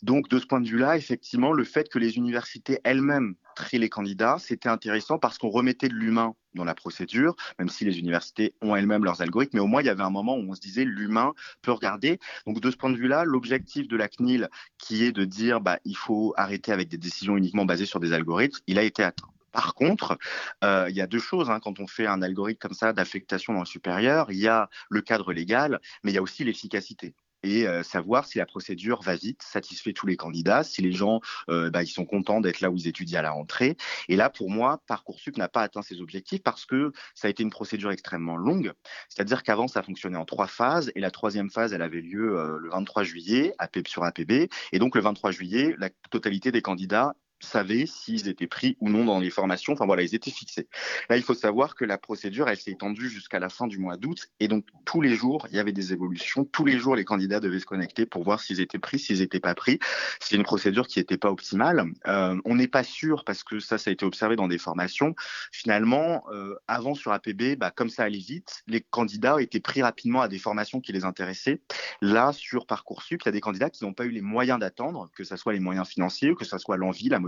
Donc, 0.02 0.28
de 0.28 0.38
ce 0.38 0.46
point 0.46 0.60
de 0.60 0.69
vue-là, 0.69 0.96
effectivement, 0.96 1.52
le 1.52 1.64
fait 1.64 1.88
que 1.88 1.98
les 1.98 2.16
universités 2.16 2.80
elles-mêmes 2.84 3.34
trient 3.56 3.78
les 3.78 3.88
candidats, 3.88 4.36
c'était 4.38 4.69
intéressant 4.69 5.19
parce 5.19 5.38
qu'on 5.38 5.48
remettait 5.48 5.88
de 5.88 5.94
l'humain 5.94 6.34
dans 6.54 6.64
la 6.64 6.75
procédure, 6.75 7.34
même 7.58 7.69
si 7.69 7.84
les 7.84 7.98
universités 7.98 8.54
ont 8.60 8.76
elles-mêmes 8.76 9.04
leurs 9.04 9.22
algorithmes, 9.22 9.56
mais 9.56 9.62
au 9.62 9.66
moins 9.66 9.80
il 9.80 9.86
y 9.86 9.90
avait 9.90 10.02
un 10.02 10.10
moment 10.10 10.36
où 10.36 10.50
on 10.50 10.54
se 10.54 10.60
disait 10.60 10.84
l'humain 10.84 11.32
peut 11.62 11.72
regarder. 11.72 12.20
Donc 12.46 12.60
de 12.60 12.70
ce 12.70 12.76
point 12.76 12.90
de 12.90 12.96
vue-là, 12.96 13.25
l'objectif 13.25 13.88
de 13.88 13.96
la 13.96 14.08
CNIL, 14.08 14.48
qui 14.76 15.04
est 15.04 15.12
de 15.12 15.25
dire 15.25 15.60
bah, 15.60 15.78
il 15.84 15.96
faut 15.96 16.34
arrêter 16.36 16.72
avec 16.72 16.88
des 16.88 16.98
décisions 16.98 17.36
uniquement 17.36 17.64
basées 17.64 17.86
sur 17.86 18.00
des 18.00 18.12
algorithmes, 18.12 18.58
il 18.66 18.78
a 18.78 18.82
été 18.82 19.02
atteint. 19.02 19.28
Par 19.58 19.75
contre, 19.75 20.16
euh, 20.62 20.87
il 20.88 20.94
y 20.94 21.00
a 21.00 21.08
deux 21.08 21.19
choses 21.19 21.50
hein, 21.50 21.58
quand 21.58 21.81
on 21.81 21.88
fait 21.88 22.06
un 22.06 22.22
algorithme 22.22 22.60
comme 22.60 22.75
ça 22.75 22.93
d'affectation 22.93 23.55
dans 23.55 23.58
le 23.58 23.66
supérieur. 23.66 24.31
Il 24.31 24.38
y 24.38 24.46
a 24.46 24.70
le 24.88 25.00
cadre 25.00 25.32
légal, 25.32 25.81
mais 26.05 26.12
il 26.12 26.14
y 26.14 26.19
a 26.19 26.22
aussi 26.22 26.44
l'efficacité 26.44 27.16
et 27.43 27.66
euh, 27.66 27.82
savoir 27.82 28.25
si 28.26 28.38
la 28.38 28.46
procédure 28.46 29.02
va 29.02 29.16
vite, 29.16 29.43
satisfait 29.43 29.93
tous 29.93 30.06
les 30.06 30.16
candidats, 30.16 30.62
si 30.62 30.81
les 30.81 30.93
gens 30.93 31.20
euh, 31.50 31.70
bah, 31.70 31.82
ils 31.82 31.88
sont 31.88 32.05
contents 32.05 32.40
d'être 32.40 32.60
là 32.60 32.70
où 32.70 32.76
ils 32.76 32.87
étudient 32.87 33.19
à 33.19 33.22
la 33.22 33.32
rentrée. 33.32 33.76
Et 34.08 34.14
là, 34.14 34.31
pour 34.31 34.49
moi, 34.49 34.81
Parcoursup 34.87 35.37
n'a 35.37 35.49
pas 35.49 35.62
atteint 35.62 35.82
ses 35.82 36.00
objectifs 36.00 36.43
parce 36.44 36.64
que 36.64 36.93
ça 37.16 37.26
a 37.26 37.31
été 37.31 37.43
une 37.43 37.50
procédure 37.50 37.90
extrêmement 37.90 38.37
longue. 38.37 38.72
C'est-à-dire 39.08 39.43
qu'avant, 39.43 39.66
ça 39.66 39.82
fonctionnait 39.82 40.19
en 40.19 40.25
trois 40.25 40.46
phases 40.46 40.93
et 40.94 41.00
la 41.00 41.11
troisième 41.11 41.50
phase, 41.50 41.72
elle 41.72 41.82
avait 41.82 42.00
lieu 42.00 42.58
le 42.61 42.70
23 42.70 43.02
juillet 43.02 43.54
sur 43.88 44.04
APB. 44.04 44.49
Et 44.70 44.78
donc, 44.78 44.94
le 44.94 45.00
23 45.00 45.32
juillet, 45.32 45.75
la 45.78 45.90
totalité 46.11 46.52
des 46.52 46.62
candidats 46.62 47.14
savaient 47.40 47.87
s'ils 47.87 48.29
étaient 48.29 48.46
pris 48.46 48.76
ou 48.81 48.88
non 48.88 49.05
dans 49.05 49.20
les 49.20 49.31
formations. 49.31 49.73
Enfin 49.73 49.87
voilà, 49.87 50.02
ils 50.02 50.14
étaient 50.14 50.31
fixés. 50.31 50.69
Là, 51.08 51.17
il 51.17 51.23
faut 51.23 51.35
savoir 51.35 51.75
que 51.75 51.85
la 51.85 51.99
procédure, 51.99 52.49
elle 52.49 52.58
s'est 52.58 52.73
étendue 52.73 53.08
jusqu'à 53.08 53.38
la 53.38 53.49
fin 53.49 53.67
du 53.67 53.79
mois 53.79 53.96
d'août. 53.96 54.29
Et 54.40 54.49
donc, 54.49 54.64
tous 54.85 55.00
les 55.00 55.14
jours, 55.14 55.46
il 55.50 55.56
y 55.56 55.58
avait 55.58 55.73
des 55.73 55.93
évolutions. 55.93 56.44
Tous 56.44 56.64
les 56.64 56.79
jours, 56.79 56.96
les 56.96 57.05
candidats 57.05 57.40
devaient 57.40 57.61
se 57.61 57.67
connecter 57.67 58.06
pour 58.06 58.25
voir 58.25 58.40
s'ils 58.40 58.61
étaient 58.61 58.79
pris, 58.79 58.99
s'ils 58.99 59.20
n'étaient 59.20 59.40
pas 59.40 59.55
pris. 59.55 59.79
C'est 60.20 60.37
une 60.37 60.43
procédure 60.43 60.87
qui 60.87 60.99
n'était 60.99 61.19
pas 61.19 61.31
optimale. 61.31 61.85
Euh, 62.06 62.40
on 62.44 62.55
n'est 62.56 62.69
pas 62.69 62.85
sûr, 62.85 63.25
parce 63.25 63.44
que 63.44 63.61
ça, 63.61 63.79
ça 63.79 63.90
a 63.90 63.93
été 63.93 64.05
observé 64.05 64.37
dans 64.37 64.49
des 64.49 64.58
formations. 64.58 65.14
Finalement, 65.52 66.25
euh, 66.32 66.55
avant 66.67 66.94
sur 66.94 67.12
APB, 67.12 67.56
bah, 67.56 67.70
comme 67.70 67.90
ça 67.90 68.05
allait 68.05 68.19
vite, 68.19 68.62
les 68.67 68.81
candidats 68.81 69.40
étaient 69.40 69.61
pris 69.61 69.82
rapidement 69.82 70.20
à 70.20 70.29
des 70.29 70.38
formations 70.38 70.81
qui 70.81 70.93
les 70.93 71.05
intéressaient. 71.05 71.61
Là, 72.00 72.32
sur 72.32 72.67
Parcoursup, 72.67 73.20
il 73.23 73.26
y 73.26 73.29
a 73.29 73.32
des 73.32 73.40
candidats 73.40 73.70
qui 73.70 73.85
n'ont 73.85 73.93
pas 73.93 74.05
eu 74.05 74.11
les 74.11 74.20
moyens 74.20 74.58
d'attendre, 74.58 75.11
que 75.14 75.25
ce 75.25 75.37
soit 75.37 75.52
les 75.52 75.61
moyens 75.61 75.88
financiers, 75.88 76.35
que 76.35 76.44
ce 76.44 76.58
soit 76.58 76.76
l'envie, 76.76 77.08
la 77.08 77.19
motivation, 77.19 77.27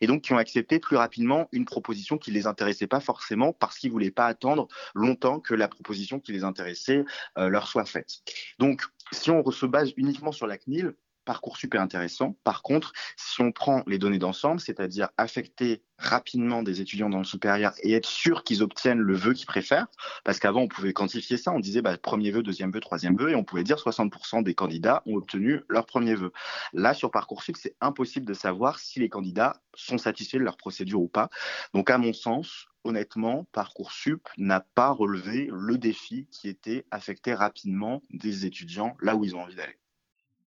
et 0.00 0.06
donc 0.06 0.22
qui 0.22 0.32
ont 0.32 0.38
accepté 0.38 0.78
plus 0.78 0.96
rapidement 0.96 1.48
une 1.52 1.64
proposition 1.64 2.18
qui 2.18 2.30
les 2.30 2.46
intéressait 2.46 2.86
pas 2.86 3.00
forcément 3.00 3.52
parce 3.52 3.78
qu'ils 3.78 3.90
voulaient 3.90 4.10
pas 4.10 4.26
attendre 4.26 4.68
longtemps 4.94 5.40
que 5.40 5.54
la 5.54 5.68
proposition 5.68 6.20
qui 6.20 6.32
les 6.32 6.44
intéressait 6.44 7.04
euh, 7.38 7.48
leur 7.48 7.66
soit 7.66 7.84
faite. 7.84 8.22
Donc, 8.58 8.82
si 9.12 9.30
on 9.30 9.48
se 9.50 9.66
base 9.66 9.92
uniquement 9.96 10.32
sur 10.32 10.46
la 10.46 10.58
CNIL, 10.58 10.94
parcours 11.24 11.56
super 11.56 11.80
intéressant. 11.80 12.36
Par 12.44 12.62
contre, 12.62 12.92
si 13.16 13.40
on 13.40 13.52
prend 13.52 13.82
les 13.86 13.98
données 13.98 14.18
d'ensemble, 14.18 14.60
c'est-à-dire 14.60 15.08
affecter 15.16 15.82
rapidement 15.98 16.62
des 16.62 16.80
étudiants 16.80 17.08
dans 17.08 17.18
le 17.18 17.24
supérieur 17.24 17.72
et 17.82 17.92
être 17.92 18.08
sûr 18.08 18.42
qu'ils 18.42 18.62
obtiennent 18.62 18.98
le 18.98 19.14
vœu 19.14 19.32
qu'ils 19.32 19.46
préfèrent, 19.46 19.86
parce 20.24 20.38
qu'avant 20.38 20.62
on 20.62 20.68
pouvait 20.68 20.92
quantifier 20.92 21.36
ça, 21.36 21.52
on 21.52 21.60
disait 21.60 21.82
bah, 21.82 21.96
premier 21.96 22.30
vœu, 22.30 22.42
deuxième 22.42 22.70
vœu, 22.70 22.80
troisième 22.80 23.16
vœu, 23.16 23.30
et 23.30 23.34
on 23.34 23.44
pouvait 23.44 23.64
dire 23.64 23.76
60% 23.76 24.42
des 24.42 24.54
candidats 24.54 25.02
ont 25.06 25.16
obtenu 25.16 25.62
leur 25.68 25.86
premier 25.86 26.14
vœu. 26.14 26.32
Là, 26.72 26.94
sur 26.94 27.10
Parcoursup, 27.10 27.56
c'est 27.56 27.76
impossible 27.80 28.26
de 28.26 28.34
savoir 28.34 28.78
si 28.78 29.00
les 29.00 29.08
candidats 29.08 29.60
sont 29.74 29.98
satisfaits 29.98 30.38
de 30.38 30.44
leur 30.44 30.56
procédure 30.56 31.00
ou 31.00 31.08
pas. 31.08 31.30
Donc, 31.72 31.90
à 31.90 31.98
mon 31.98 32.12
sens, 32.12 32.66
honnêtement, 32.84 33.46
Parcoursup 33.52 34.28
n'a 34.36 34.60
pas 34.60 34.90
relevé 34.90 35.48
le 35.52 35.78
défi 35.78 36.28
qui 36.30 36.48
était 36.48 36.84
affecter 36.90 37.34
rapidement 37.34 38.02
des 38.10 38.46
étudiants 38.46 38.96
là 39.00 39.16
où 39.16 39.24
ils 39.24 39.34
ont 39.36 39.42
envie 39.42 39.56
d'aller. 39.56 39.78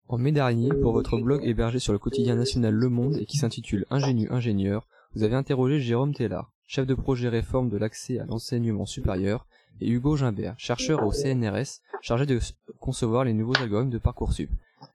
En 0.09 0.19
mai 0.19 0.31
dernier, 0.31 0.69
pour 0.69 0.93
votre 0.93 1.19
blog 1.19 1.45
hébergé 1.45 1.81
sur 1.81 1.93
le 1.93 1.99
quotidien 1.99 2.37
national 2.37 2.73
Le 2.73 2.89
Monde 2.89 3.17
et 3.17 3.27
qui 3.27 3.39
s'intitule 3.39 3.87
Ingénu 3.91 4.31
ingénieur, 4.31 4.87
vous 5.17 5.25
avez 5.25 5.35
interrogé 5.35 5.81
Jérôme 5.81 6.15
Tellard, 6.15 6.53
chef 6.69 6.87
de 6.87 6.95
projet 6.95 7.29
réforme 7.29 7.71
de 7.71 7.77
l'accès 7.77 8.21
à 8.21 8.25
l'enseignement 8.25 8.87
supérieur, 8.87 9.47
et 9.81 9.91
Hugo 9.91 10.17
Gimbert, 10.17 10.55
chercheur 10.59 11.05
au 11.05 11.11
CNRS, 11.11 11.81
chargé 12.03 12.25
de 12.25 12.39
concevoir 12.79 13.25
les 13.25 13.33
nouveaux 13.33 13.57
algorithmes 13.57 13.91
de 13.91 13.99
Parcoursup. 13.99 14.49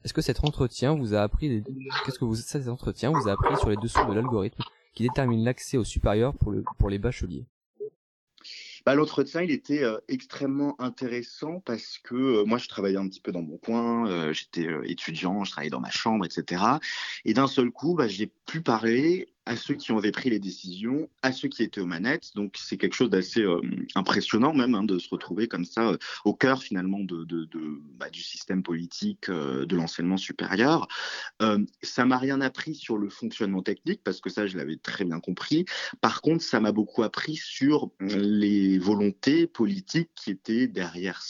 Est-ce 0.06 0.13
que 0.13 0.22
cet 0.22 0.46
entretien 0.46 0.96
vous 0.96 1.13
a 1.13 1.20
appris 1.20 1.62
qu'est-ce 2.06 2.18
que 2.18 2.24
vous 2.24 2.36
cet 2.36 2.70
entretien 2.70 3.12
vous 3.12 3.27
a 3.27 3.34
appris 3.34 3.58
sur 3.58 3.70
les 3.70 3.75
dessous 3.75 4.06
de 4.08 4.13
l'algorithme 4.13 4.63
qui 4.94 5.03
détermine 5.03 5.44
l'accès 5.44 5.75
au 5.75 5.84
supérieur 5.84 6.34
pour 6.77 6.89
les 6.89 7.00
bacheliers? 7.00 7.46
Bah, 8.86 8.96
L'entretien, 8.96 9.42
il 9.42 9.52
était 9.52 9.84
euh, 9.84 9.98
extrêmement 10.08 10.80
intéressant 10.82 11.60
parce 11.60 12.00
que 12.00 12.16
euh, 12.16 12.46
moi, 12.46 12.58
je 12.58 12.68
travaillais 12.68 12.98
un 12.98 13.08
petit 13.08 13.22
peu 13.22 13.32
dans 13.32 13.42
mon 13.42 13.58
coin, 13.58 14.10
euh, 14.10 14.34
j'étais 14.34 14.68
étudiant, 14.86 15.44
je 15.44 15.52
travaillais 15.52 15.70
dans 15.70 15.80
ma 15.80 15.90
chambre, 15.90 16.26
etc. 16.26 16.64
Et 17.26 17.34
d'un 17.34 17.48
seul 17.48 17.72
coup, 17.72 17.96
bah, 17.96 18.08
j'ai 18.08 18.32
pu 18.46 18.62
parler 18.62 19.28
à 19.46 19.56
ceux 19.56 19.74
qui 19.74 19.92
avaient 19.92 20.12
pris 20.12 20.30
les 20.30 20.40
décisions, 20.40 21.10
à 21.22 21.32
ceux 21.32 21.48
qui 21.48 21.64
étaient 21.64 21.82
aux 21.82 21.86
manettes. 21.86 22.32
Donc 22.36 22.56
c'est 22.58 22.78
quelque 22.78 22.94
chose 22.94 23.10
d'assez 23.10 23.42
euh, 23.42 23.60
impressionnant 23.96 24.54
même 24.54 24.76
hein, 24.76 24.84
de 24.84 25.00
se 25.00 25.10
retrouver 25.10 25.48
comme 25.48 25.66
ça 25.66 25.90
euh, 25.90 25.98
au 26.26 26.34
cœur 26.34 26.62
finalement 26.62 27.00
bah, 27.98 28.10
du 28.10 28.22
système 28.22 28.64
politique 28.64 29.30
euh, 29.30 29.66
de 29.66 29.76
l'enseignement 29.76 30.18
supérieur. 30.18 30.88
ça 31.82 32.06
m'a 32.06 32.18
rien 32.18 32.42
appris 32.42 32.76
sur 32.76 32.98
le 32.98 33.10
fonctionnement 33.10 33.62
technique 33.62 34.02
parce 34.04 34.22
que 34.22 34.30
ça 34.30 34.48
je 34.48 34.58
l'avais 34.58 34.78
très 34.78 35.06
bien 35.06 35.20
compris. 35.20 35.66
Par 36.02 36.22
contre 36.22 36.44
ça 36.44 36.60
m'a 36.60 36.72
beaucoup 36.72 37.04
appris 37.04 37.36
sur 37.36 37.90
les 38.00 38.78
volontés 38.78 39.48
politiques 39.48 40.10
qui 40.16 40.32
étaient 40.32 40.68
derrière 40.68 41.22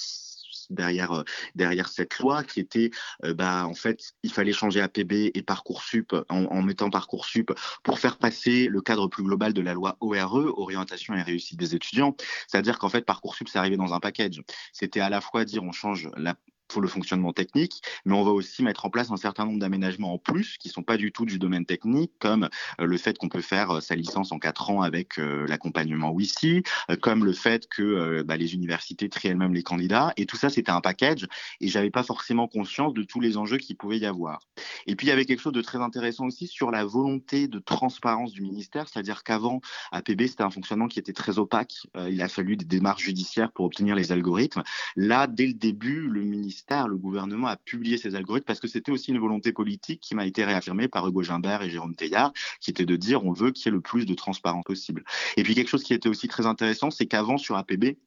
derrière 0.72 1.12
euh, 1.12 1.24
derrière 1.56 1.88
cette 1.88 2.18
loi 2.20 2.44
qui 2.44 2.60
était 2.60 2.92
euh, 3.24 3.34
bah 3.34 3.66
en 3.66 3.74
fait 3.74 4.14
il 4.24 4.32
fallait 4.32 4.54
changer 4.54 4.82
APB 4.82 5.32
et 5.34 5.44
parcoursup 5.44 6.16
en, 6.30 6.46
en 6.46 6.62
mettant 6.62 6.90
parcoursup 6.90 7.52
pour 7.84 8.00
faire 8.00 8.18
passer 8.18 8.68
le 8.68 8.82
cadre 8.82 9.08
plus 9.08 9.24
global 9.24 9.54
de 9.54 9.62
la 9.62 9.74
loi 9.74 9.98
ORE 10.00 10.60
orientation 10.60 11.14
et 11.16 11.22
réussite 11.22 11.60
des 11.60 11.76
étudiants. 11.76 12.16
C'est-à-dire 12.48 12.80
qu'en 12.80 12.90
fait 12.90 13.06
parcoursup 13.06 13.48
c'est 13.50 13.60
arrivé 13.60 13.78
dans 13.78 13.94
un 13.94 14.00
package. 14.00 14.42
C'était 14.74 15.00
à 15.02 15.10
la 15.10 15.22
fois 15.22 15.46
dire 15.46 15.64
on 15.64 15.72
change 15.72 16.10
la 16.18 16.36
pour 16.72 16.82
le 16.82 16.88
fonctionnement 16.88 17.34
technique, 17.34 17.82
mais 18.06 18.14
on 18.14 18.24
va 18.24 18.32
aussi 18.32 18.64
mettre 18.64 18.86
en 18.86 18.90
place 18.90 19.12
un 19.12 19.18
certain 19.18 19.46
nombre 19.46 19.60
d'aménagements 19.60 20.14
en 20.14 20.18
plus 20.18 20.58
qui 20.58 20.70
sont 20.70 20.84
pas 20.84 20.98
du 20.98 21.12
tout 21.12 21.26
du 21.26 21.38
domaine 21.38 21.66
technique, 21.66 22.12
comme 22.20 22.50
euh, 22.80 22.86
le 22.86 22.98
fait 22.98 23.18
qu'on 23.18 23.30
peut 23.30 23.42
faire 23.42 23.72
euh, 23.72 23.82
sa 23.82 23.96
licence 23.96 24.32
en 24.32 24.40
quatre 24.40 24.70
ans 24.70 24.82
avec 24.82 25.20
euh, 25.20 25.46
l'accompagnement 25.48 26.12
WICI, 26.12 26.64
comme 27.02 27.26
le 27.26 27.34
fait 27.34 27.68
que 27.68 28.22
bah, 28.24 28.38
les 28.38 28.54
universités 28.54 29.10
trient 29.10 29.30
elles-mêmes 29.30 29.54
les 29.54 29.64
candidats, 29.64 30.14
et 30.18 30.26
tout 30.26 30.38
ça 30.38 30.50
c'était 30.50 30.72
un 30.72 30.82
package, 30.82 31.28
et 31.60 31.68
j'avais 31.68 31.90
pas 31.90 32.04
forcément 32.04 32.48
conscience 32.48 32.94
de 32.94 33.04
tous 33.04 33.20
les 33.20 33.38
enjeux 33.38 33.58
qu'il 33.58 33.78
pouvait 33.78 34.00
y 34.00 34.06
avoir. 34.06 34.40
Et 34.88 34.96
puis 34.96 35.08
il 35.08 35.10
y 35.10 35.14
avait 35.14 35.26
quelque 35.26 35.42
chose 35.42 35.54
de 35.54 35.62
très 35.62 35.80
intéressant 35.80 36.26
aussi 36.26 36.48
sur 36.48 36.72
la 36.72 36.86
volonté 36.86 37.48
de 37.48 37.60
transparence 37.60 38.32
du 38.32 38.42
ministère, 38.42 38.88
c'est-à-dire 38.88 39.24
qu'avant 39.24 39.62
APB 39.92 40.28
c'était 40.28 40.44
un 40.44 40.52
fonctionnement 40.52 40.88
qui 40.88 41.00
était 41.00 41.14
très 41.14 41.40
opaque, 41.40 41.74
il 41.96 42.22
a 42.22 42.28
fallu 42.28 42.58
des 42.58 42.66
démarches 42.66 43.04
judiciaires 43.04 43.52
pour 43.52 43.66
obtenir 43.66 43.96
les 43.96 44.12
algorithmes. 44.12 44.64
Là, 44.96 45.28
dès 45.28 45.48
le 45.48 45.54
début, 45.54 46.08
le 46.08 46.22
ministère 46.22 46.61
le 46.70 46.98
gouvernement 46.98 47.48
a 47.48 47.58
publié 47.58 47.98
ces 47.98 48.16
algorithmes 48.16 48.46
parce 48.46 48.60
que 48.60 48.68
c'était 48.68 48.92
aussi 48.92 49.12
une 49.12 49.20
volonté 49.20 49.52
politique 49.52 50.02
qui 50.02 50.16
m'a 50.16 50.26
été 50.26 50.44
réaffirmée 50.44 50.88
par 50.88 51.08
Hugo 51.08 51.24
Gimbert 51.24 51.62
et 51.62 51.70
Jérôme 51.70 51.96
Teillard, 51.96 52.34
qui 52.60 52.72
était 52.72 52.86
de 52.86 52.96
dire 52.96 53.26
on 53.26 53.34
veut 53.34 53.52
qu'il 53.52 53.66
y 53.66 53.70
ait 53.70 53.72
le 53.72 53.82
plus 53.82 54.06
de 54.06 54.14
transparence 54.14 54.64
possible. 54.64 55.04
Et 55.38 55.44
puis 55.44 55.56
quelque 55.56 55.70
chose 55.70 55.84
qui 55.84 55.94
était 55.94 56.10
aussi 56.10 56.28
très 56.28 56.46
intéressant, 56.46 56.92
c'est 56.92 57.06
qu'avant 57.06 57.38
sur 57.38 57.58
APB, 57.58 57.98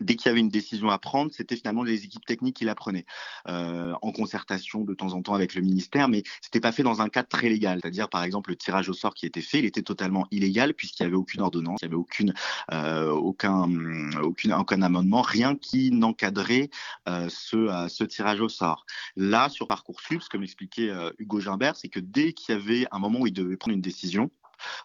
dès 0.00 0.16
qu'il 0.16 0.28
y 0.28 0.30
avait 0.30 0.40
une 0.40 0.48
décision 0.48 0.90
à 0.90 0.98
prendre, 0.98 1.32
c'était 1.32 1.56
finalement 1.56 1.82
les 1.82 2.04
équipes 2.04 2.24
techniques 2.24 2.56
qui 2.56 2.64
la 2.64 2.74
prenaient, 2.74 3.06
euh, 3.48 3.94
en 4.02 4.12
concertation 4.12 4.84
de 4.84 4.94
temps 4.94 5.12
en 5.12 5.22
temps 5.22 5.34
avec 5.34 5.54
le 5.54 5.62
ministère, 5.62 6.08
mais 6.08 6.22
c'était 6.40 6.60
pas 6.60 6.72
fait 6.72 6.82
dans 6.82 7.00
un 7.02 7.08
cadre 7.08 7.28
très 7.28 7.48
légal. 7.48 7.80
C'est-à-dire, 7.82 8.08
par 8.08 8.22
exemple, 8.24 8.50
le 8.50 8.56
tirage 8.56 8.88
au 8.88 8.92
sort 8.92 9.14
qui 9.14 9.26
était 9.26 9.40
fait, 9.40 9.58
il 9.58 9.64
était 9.64 9.82
totalement 9.82 10.26
illégal 10.30 10.74
puisqu'il 10.74 11.02
n'y 11.04 11.08
avait 11.08 11.16
aucune 11.16 11.40
ordonnance, 11.40 11.80
il 11.82 11.86
n'y 11.86 11.94
avait 11.94 12.00
aucune, 12.00 12.34
euh, 12.72 13.10
aucun, 13.10 13.68
aucun 14.58 14.82
amendement, 14.82 15.22
rien 15.22 15.56
qui 15.56 15.90
n'encadrait 15.90 16.70
euh, 17.08 17.28
ce, 17.28 17.56
euh, 17.56 17.88
ce 17.88 18.04
tirage 18.04 18.40
au 18.40 18.48
sort. 18.48 18.86
Là, 19.16 19.48
sur 19.48 19.66
Parcoursup, 19.66 20.22
comme 20.30 20.42
l'expliquait 20.42 20.90
euh, 20.90 21.10
Hugo 21.18 21.40
Gimbert, 21.40 21.76
c'est 21.76 21.88
que 21.88 22.00
dès 22.00 22.32
qu'il 22.32 22.54
y 22.54 22.58
avait 22.58 22.86
un 22.90 22.98
moment 22.98 23.20
où 23.20 23.26
il 23.26 23.32
devait 23.32 23.56
prendre 23.56 23.74
une 23.74 23.82
décision, 23.82 24.30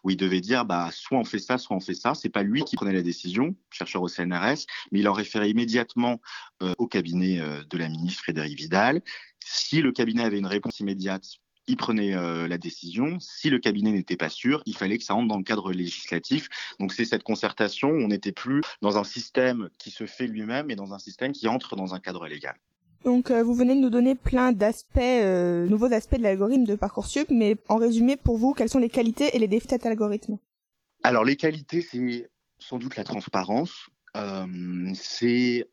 où 0.04 0.10
il 0.10 0.18
devait 0.18 0.42
dire 0.42 0.66
bah 0.66 0.90
soit 0.92 1.18
on 1.18 1.24
fait 1.24 1.40
ça, 1.40 1.58
soit 1.58 1.76
on 1.76 1.80
fait 1.80 1.94
ça. 1.94 2.14
C'est 2.16 2.30
pas 2.30 2.44
lui 2.44 2.64
qui 2.64 2.76
prenait 2.76 2.94
la 2.94 3.02
décision, 3.02 3.56
chercheur 3.72 4.02
au 4.02 4.08
CNRS, 4.08 4.66
mais 4.92 5.00
il 5.00 5.08
en 5.08 5.14
référait 5.14 5.50
immédiatement 5.50 6.22
euh, 6.62 6.74
au 6.78 6.88
cabinet 6.88 7.40
euh, 7.40 7.64
de 7.64 7.78
la 7.78 7.90
ministre 7.90 8.24
Frédéric 8.24 8.58
Vidal. 8.58 9.02
Si 9.44 9.82
le 9.82 9.92
cabinet 9.92 10.24
avait 10.24 10.40
une 10.40 10.48
réponse 10.48 10.80
immédiate, 10.80 11.26
il 11.68 11.78
prenait 11.78 12.16
euh, 12.16 12.48
la 12.48 12.58
décision. 12.58 13.20
Si 13.20 13.50
le 13.50 13.60
cabinet 13.60 13.92
n'était 13.92 14.18
pas 14.18 14.30
sûr, 14.30 14.62
il 14.66 14.76
fallait 14.76 14.98
que 14.98 15.04
ça 15.04 15.14
rentre 15.14 15.28
dans 15.28 15.38
le 15.38 15.44
cadre 15.44 15.72
législatif. 15.72 16.48
Donc 16.80 16.94
c'est 16.94 17.06
cette 17.06 17.24
concertation. 17.24 17.90
On 17.90 18.08
n'était 18.08 18.32
plus 18.32 18.62
dans 18.82 18.98
un 18.98 19.04
système 19.04 19.70
qui 19.78 19.92
se 19.92 20.06
fait 20.06 20.28
lui-même, 20.28 20.68
mais 20.68 20.76
dans 20.76 20.94
un 20.94 21.00
système 21.00 21.32
qui 21.32 21.48
entre 21.48 21.76
dans 21.76 21.94
un 21.94 22.00
cadre 22.00 22.28
légal. 22.28 22.56
Donc 23.04 23.30
euh, 23.30 23.44
vous 23.44 23.54
venez 23.54 23.76
de 23.76 23.80
nous 23.80 23.90
donner 23.90 24.16
plein 24.16 24.52
d'aspects, 24.52 24.98
euh, 24.98 25.68
nouveaux 25.68 25.92
aspects 25.94 26.18
de 26.18 26.24
l'algorithme 26.24 26.64
de 26.64 26.76
Parcoursup, 26.76 27.30
mais 27.30 27.58
en 27.70 27.76
résumé 27.76 28.16
pour 28.16 28.38
vous, 28.38 28.54
quelles 28.54 28.70
sont 28.70 28.80
les 28.80 28.90
qualités 28.90 29.36
et 29.36 29.40
les 29.40 29.48
défis 29.48 29.68
de 29.68 29.72
cet 29.72 29.86
algorithme? 29.86 30.38
Alors 31.04 31.24
les 31.24 31.36
qualités, 31.36 31.82
c'est 31.82 32.30
sans 32.58 32.80
doute 32.80 32.96
la 32.96 33.04
transparence. 33.04 33.90
Euh, 34.16 34.92
c'est 34.94 35.68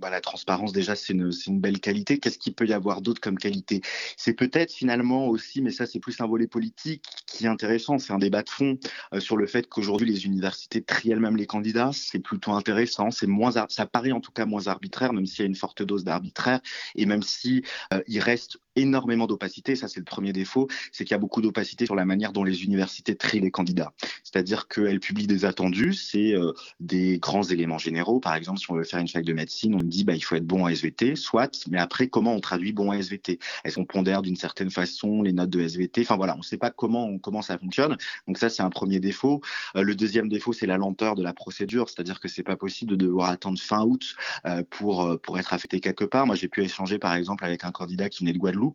bah, 0.00 0.08
la 0.08 0.22
transparence 0.22 0.72
déjà 0.72 0.96
c'est 0.96 1.12
une, 1.12 1.60
belle 1.60 1.78
qualité. 1.78 2.18
Qu'est-ce 2.18 2.38
qu'il 2.38 2.54
peut 2.54 2.66
y 2.66 2.72
avoir 2.72 3.02
d'autre 3.02 3.20
comme 3.20 3.36
qualité? 3.36 3.82
C'est 4.16 4.32
peut-être 4.32 4.72
finalement 4.72 5.28
aussi, 5.28 5.60
mais 5.60 5.70
ça 5.70 5.84
c'est 5.84 6.00
plus 6.00 6.18
un 6.22 6.26
volet 6.26 6.46
politique 6.46 7.04
qui 7.26 7.44
est 7.44 7.48
intéressant, 7.48 7.98
c'est 7.98 8.14
un 8.14 8.18
débat 8.18 8.42
de 8.42 8.48
fond 8.48 8.78
euh, 9.12 9.20
sur 9.20 9.36
le 9.36 9.46
fait 9.46 9.68
qu'aujourd'hui 9.68 10.10
les 10.10 10.24
universités 10.24 10.82
trient 10.82 11.10
elles-mêmes 11.10 11.36
les 11.36 11.46
candidats. 11.46 11.90
C'est 11.92 12.18
plutôt 12.18 12.52
intéressant, 12.52 13.10
c'est 13.10 13.26
moins, 13.26 13.50
ça 13.68 13.86
paraît 13.86 14.12
en 14.12 14.20
tout 14.20 14.32
cas 14.32 14.46
moins 14.46 14.68
arbitraire, 14.68 15.12
même 15.12 15.26
s'il 15.26 15.40
y 15.40 15.42
a 15.42 15.46
une 15.46 15.54
forte 15.54 15.82
dose 15.82 16.04
d'arbitraire 16.04 16.60
et 16.94 17.04
même 17.04 17.22
si 17.22 17.62
euh, 17.92 18.00
il 18.06 18.20
reste 18.20 18.58
énormément 18.76 19.26
d'opacité. 19.26 19.76
Ça, 19.76 19.88
c'est 19.88 20.00
le 20.00 20.04
premier 20.04 20.32
défaut, 20.32 20.68
c'est 20.92 21.04
qu'il 21.04 21.12
y 21.12 21.14
a 21.14 21.18
beaucoup 21.18 21.42
d'opacité 21.42 21.86
sur 21.86 21.94
la 21.94 22.04
manière 22.04 22.32
dont 22.32 22.44
les 22.44 22.64
universités 22.64 23.16
trient 23.16 23.40
les 23.40 23.50
candidats. 23.50 23.92
C'est-à-dire 24.24 24.68
qu'elles 24.68 25.00
publient 25.00 25.26
des 25.26 25.44
attendus, 25.44 25.94
c'est 25.94 26.34
euh, 26.34 26.52
des 26.78 27.18
grands 27.18 27.42
éléments 27.42 27.78
généraux. 27.78 28.20
Par 28.20 28.34
exemple, 28.34 28.58
si 28.60 28.70
on 28.70 28.74
veut 28.74 28.84
faire 28.84 29.00
une 29.00 29.08
fac 29.08 29.24
de 29.24 29.32
médecine, 29.32 29.74
on 29.74 29.82
dit 29.82 30.04
bah 30.04 30.14
il 30.14 30.20
faut 30.20 30.36
être 30.36 30.46
bon 30.46 30.64
en 30.64 30.68
SVT, 30.68 31.16
soit. 31.16 31.66
Mais 31.70 31.78
après, 31.78 32.08
comment 32.08 32.34
on 32.34 32.40
traduit 32.40 32.72
bon 32.72 32.90
en 32.90 32.92
SVT 32.92 33.38
Est-ce 33.64 33.76
qu'on 33.76 33.84
pondère 33.84 34.22
d'une 34.22 34.36
certaine 34.36 34.70
façon 34.70 35.22
les 35.22 35.32
notes 35.32 35.50
de 35.50 35.60
SVT 35.60 36.02
Enfin 36.02 36.16
voilà, 36.16 36.34
on 36.34 36.38
ne 36.38 36.42
sait 36.42 36.58
pas 36.58 36.70
comment 36.70 37.18
comment 37.18 37.42
ça 37.42 37.58
fonctionne. 37.58 37.96
Donc 38.26 38.38
ça, 38.38 38.48
c'est 38.48 38.62
un 38.62 38.70
premier 38.70 39.00
défaut. 39.00 39.40
Euh, 39.76 39.82
le 39.82 39.94
deuxième 39.94 40.28
défaut, 40.28 40.52
c'est 40.52 40.66
la 40.66 40.76
lenteur 40.76 41.14
de 41.14 41.22
la 41.22 41.32
procédure, 41.32 41.88
c'est-à-dire 41.88 42.20
que 42.20 42.28
c'est 42.28 42.42
pas 42.42 42.56
possible 42.56 42.92
de 42.92 42.96
devoir 42.96 43.30
attendre 43.30 43.58
fin 43.58 43.84
août 43.84 44.14
euh, 44.46 44.62
pour 44.70 45.20
pour 45.22 45.38
être 45.38 45.52
affecté 45.52 45.80
quelque 45.80 46.04
part. 46.04 46.26
Moi, 46.26 46.36
j'ai 46.36 46.48
pu 46.48 46.62
échanger 46.62 46.98
par 46.98 47.14
exemple 47.14 47.44
avec 47.44 47.64
un 47.64 47.72
candidat 47.72 48.08
qui 48.08 48.20
venait 48.20 48.32
de 48.32 48.38
Guadeloupe 48.38 48.69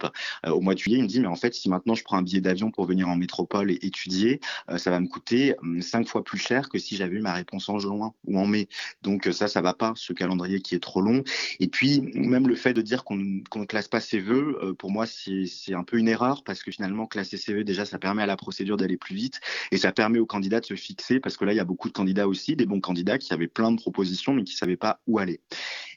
euh, 0.45 0.51
au 0.51 0.61
mois 0.61 0.73
de 0.73 0.79
juillet, 0.79 0.97
il 0.97 1.03
me 1.03 1.07
dit 1.07 1.19
mais 1.19 1.27
en 1.27 1.35
fait 1.35 1.53
si 1.53 1.69
maintenant 1.69 1.95
je 1.95 2.03
prends 2.03 2.17
un 2.17 2.21
billet 2.21 2.41
d'avion 2.41 2.71
pour 2.71 2.85
venir 2.85 3.07
en 3.07 3.15
métropole 3.15 3.71
et 3.71 3.79
étudier, 3.81 4.39
euh, 4.69 4.77
ça 4.77 4.91
va 4.91 4.99
me 4.99 5.07
coûter 5.07 5.55
hum, 5.61 5.81
cinq 5.81 6.07
fois 6.07 6.23
plus 6.23 6.37
cher 6.37 6.69
que 6.69 6.77
si 6.77 6.95
j'avais 6.95 7.17
eu 7.17 7.21
ma 7.21 7.33
réponse 7.33 7.69
en 7.69 7.79
juin 7.79 8.13
ou 8.25 8.39
en 8.39 8.47
mai. 8.47 8.67
Donc 9.01 9.27
euh, 9.27 9.31
ça, 9.31 9.47
ça 9.47 9.61
va 9.61 9.73
pas, 9.73 9.93
ce 9.95 10.13
calendrier 10.13 10.61
qui 10.61 10.75
est 10.75 10.79
trop 10.79 11.01
long. 11.01 11.23
Et 11.59 11.67
puis 11.67 12.01
même 12.01 12.47
le 12.47 12.55
fait 12.55 12.73
de 12.73 12.81
dire 12.81 13.03
qu'on 13.03 13.15
ne 13.15 13.65
classe 13.65 13.87
pas 13.87 13.99
ses 13.99 14.19
vœux, 14.19 14.75
pour 14.77 14.91
moi 14.91 15.05
c'est 15.05 15.73
un 15.73 15.83
peu 15.83 15.97
une 15.97 16.07
erreur 16.07 16.43
parce 16.43 16.63
que 16.63 16.71
finalement 16.71 17.07
classer 17.07 17.37
ses 17.37 17.53
vœux 17.53 17.63
déjà 17.63 17.85
ça 17.85 17.99
permet 17.99 18.23
à 18.23 18.25
la 18.25 18.37
procédure 18.37 18.77
d'aller 18.77 18.97
plus 18.97 19.15
vite 19.15 19.39
et 19.71 19.77
ça 19.77 19.91
permet 19.91 20.19
aux 20.19 20.25
candidats 20.25 20.59
de 20.59 20.65
se 20.65 20.75
fixer 20.75 21.19
parce 21.19 21.37
que 21.37 21.45
là 21.45 21.53
il 21.53 21.57
y 21.57 21.59
a 21.59 21.65
beaucoup 21.65 21.87
de 21.87 21.93
candidats 21.93 22.27
aussi, 22.27 22.55
des 22.55 22.65
bons 22.65 22.81
candidats 22.81 23.17
qui 23.17 23.33
avaient 23.33 23.47
plein 23.47 23.71
de 23.71 23.77
propositions 23.77 24.33
mais 24.33 24.43
qui 24.43 24.55
savaient 24.55 24.77
pas 24.77 24.99
où 25.07 25.19
aller. 25.19 25.39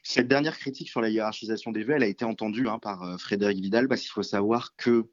Cette 0.03 0.27
dernière 0.27 0.57
critique 0.57 0.89
sur 0.89 1.01
la 1.01 1.09
hiérarchisation 1.09 1.71
des 1.71 1.83
vœux, 1.83 1.95
elle 1.95 2.03
a 2.03 2.07
été 2.07 2.25
entendue 2.25 2.67
hein, 2.67 2.79
par 2.79 3.19
Frédéric 3.19 3.59
Vidal 3.59 3.87
parce 3.87 4.01
qu'il 4.01 4.11
faut 4.11 4.23
savoir 4.23 4.75
que 4.75 5.09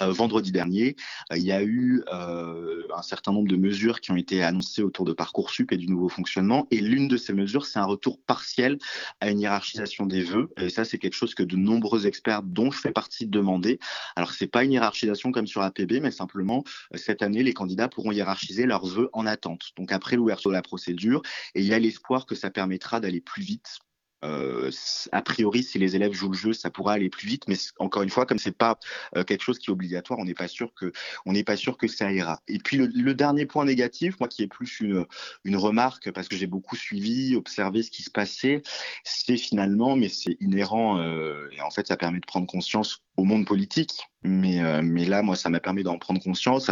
euh, 0.00 0.10
vendredi 0.10 0.52
dernier, 0.52 0.96
euh, 1.30 1.36
il 1.36 1.44
y 1.44 1.52
a 1.52 1.62
eu 1.62 2.02
euh, 2.12 2.82
un 2.96 3.02
certain 3.02 3.30
nombre 3.30 3.48
de 3.48 3.56
mesures 3.56 4.00
qui 4.00 4.10
ont 4.10 4.16
été 4.16 4.42
annoncées 4.42 4.82
autour 4.82 5.04
de 5.04 5.12
Parcoursup 5.12 5.70
et 5.70 5.76
du 5.76 5.86
nouveau 5.86 6.08
fonctionnement. 6.08 6.66
Et 6.70 6.80
l'une 6.80 7.08
de 7.08 7.18
ces 7.18 7.34
mesures, 7.34 7.66
c'est 7.66 7.78
un 7.78 7.84
retour 7.84 8.18
partiel 8.26 8.78
à 9.20 9.30
une 9.30 9.40
hiérarchisation 9.40 10.06
des 10.06 10.22
vœux. 10.22 10.50
Et 10.56 10.70
ça, 10.70 10.84
c'est 10.84 10.98
quelque 10.98 11.14
chose 11.14 11.34
que 11.34 11.42
de 11.42 11.56
nombreux 11.56 12.06
experts, 12.06 12.42
dont 12.42 12.70
je 12.70 12.78
fais 12.78 12.90
partie, 12.90 13.26
demandaient. 13.26 13.78
Alors, 14.16 14.32
c'est 14.32 14.46
pas 14.46 14.64
une 14.64 14.72
hiérarchisation 14.72 15.30
comme 15.30 15.46
sur 15.46 15.60
APB, 15.60 16.00
mais 16.00 16.10
simplement, 16.10 16.64
cette 16.94 17.22
année, 17.22 17.42
les 17.42 17.52
candidats 17.52 17.88
pourront 17.88 18.12
hiérarchiser 18.12 18.64
leurs 18.64 18.86
vœux 18.86 19.10
en 19.12 19.26
attente. 19.26 19.72
Donc, 19.76 19.92
après 19.92 20.16
l'ouverture 20.16 20.50
de 20.50 20.56
la 20.56 20.62
procédure, 20.62 21.20
et 21.54 21.60
il 21.60 21.66
y 21.66 21.74
a 21.74 21.78
l'espoir 21.78 22.24
que 22.24 22.34
ça 22.34 22.50
permettra 22.50 22.98
d'aller 22.98 23.20
plus 23.20 23.42
vite 23.42 23.78
euh, 24.24 24.70
a 25.12 25.22
priori, 25.22 25.62
si 25.62 25.78
les 25.78 25.96
élèves 25.96 26.12
jouent 26.12 26.30
le 26.30 26.36
jeu, 26.36 26.52
ça 26.52 26.70
pourra 26.70 26.94
aller 26.94 27.10
plus 27.10 27.26
vite. 27.26 27.44
Mais 27.48 27.56
encore 27.78 28.02
une 28.02 28.10
fois, 28.10 28.26
comme 28.26 28.38
c'est 28.38 28.56
pas 28.56 28.78
euh, 29.16 29.24
quelque 29.24 29.42
chose 29.42 29.58
qui 29.58 29.70
est 29.70 29.72
obligatoire, 29.72 30.18
on 30.18 30.24
n'est 30.24 30.34
pas 30.34 30.48
sûr 30.48 30.72
que 30.74 30.92
on 31.26 31.32
n'est 31.32 31.44
pas 31.44 31.56
sûr 31.56 31.76
que 31.76 31.88
ça 31.88 32.12
ira. 32.12 32.40
Et 32.48 32.58
puis 32.58 32.76
le, 32.76 33.14
dernier 33.14 33.46
point 33.46 33.64
négatif, 33.64 34.18
moi 34.20 34.28
qui 34.28 34.42
est 34.42 34.46
plus 34.46 34.80
une, 34.80 35.04
une 35.44 35.56
remarque 35.56 36.10
parce 36.12 36.28
que 36.28 36.36
j'ai 36.36 36.46
beaucoup 36.46 36.76
suivi, 36.76 37.36
observé 37.36 37.82
ce 37.82 37.90
qui 37.90 38.02
se 38.02 38.10
passait, 38.10 38.62
c'est 39.04 39.36
finalement, 39.36 39.96
mais 39.96 40.08
c'est 40.08 40.36
inhérent 40.40 40.98
euh, 40.98 41.48
et 41.52 41.60
en 41.60 41.70
fait 41.70 41.86
ça 41.86 41.96
permet 41.96 42.20
de 42.20 42.26
prendre 42.26 42.46
conscience 42.46 43.02
au 43.16 43.24
monde 43.24 43.46
politique. 43.46 44.08
Mais, 44.24 44.62
euh, 44.62 44.82
mais 44.82 45.04
là, 45.04 45.20
moi, 45.22 45.34
ça 45.34 45.50
m'a 45.50 45.58
permis 45.58 45.82
d'en 45.82 45.98
prendre 45.98 46.22
conscience. 46.22 46.70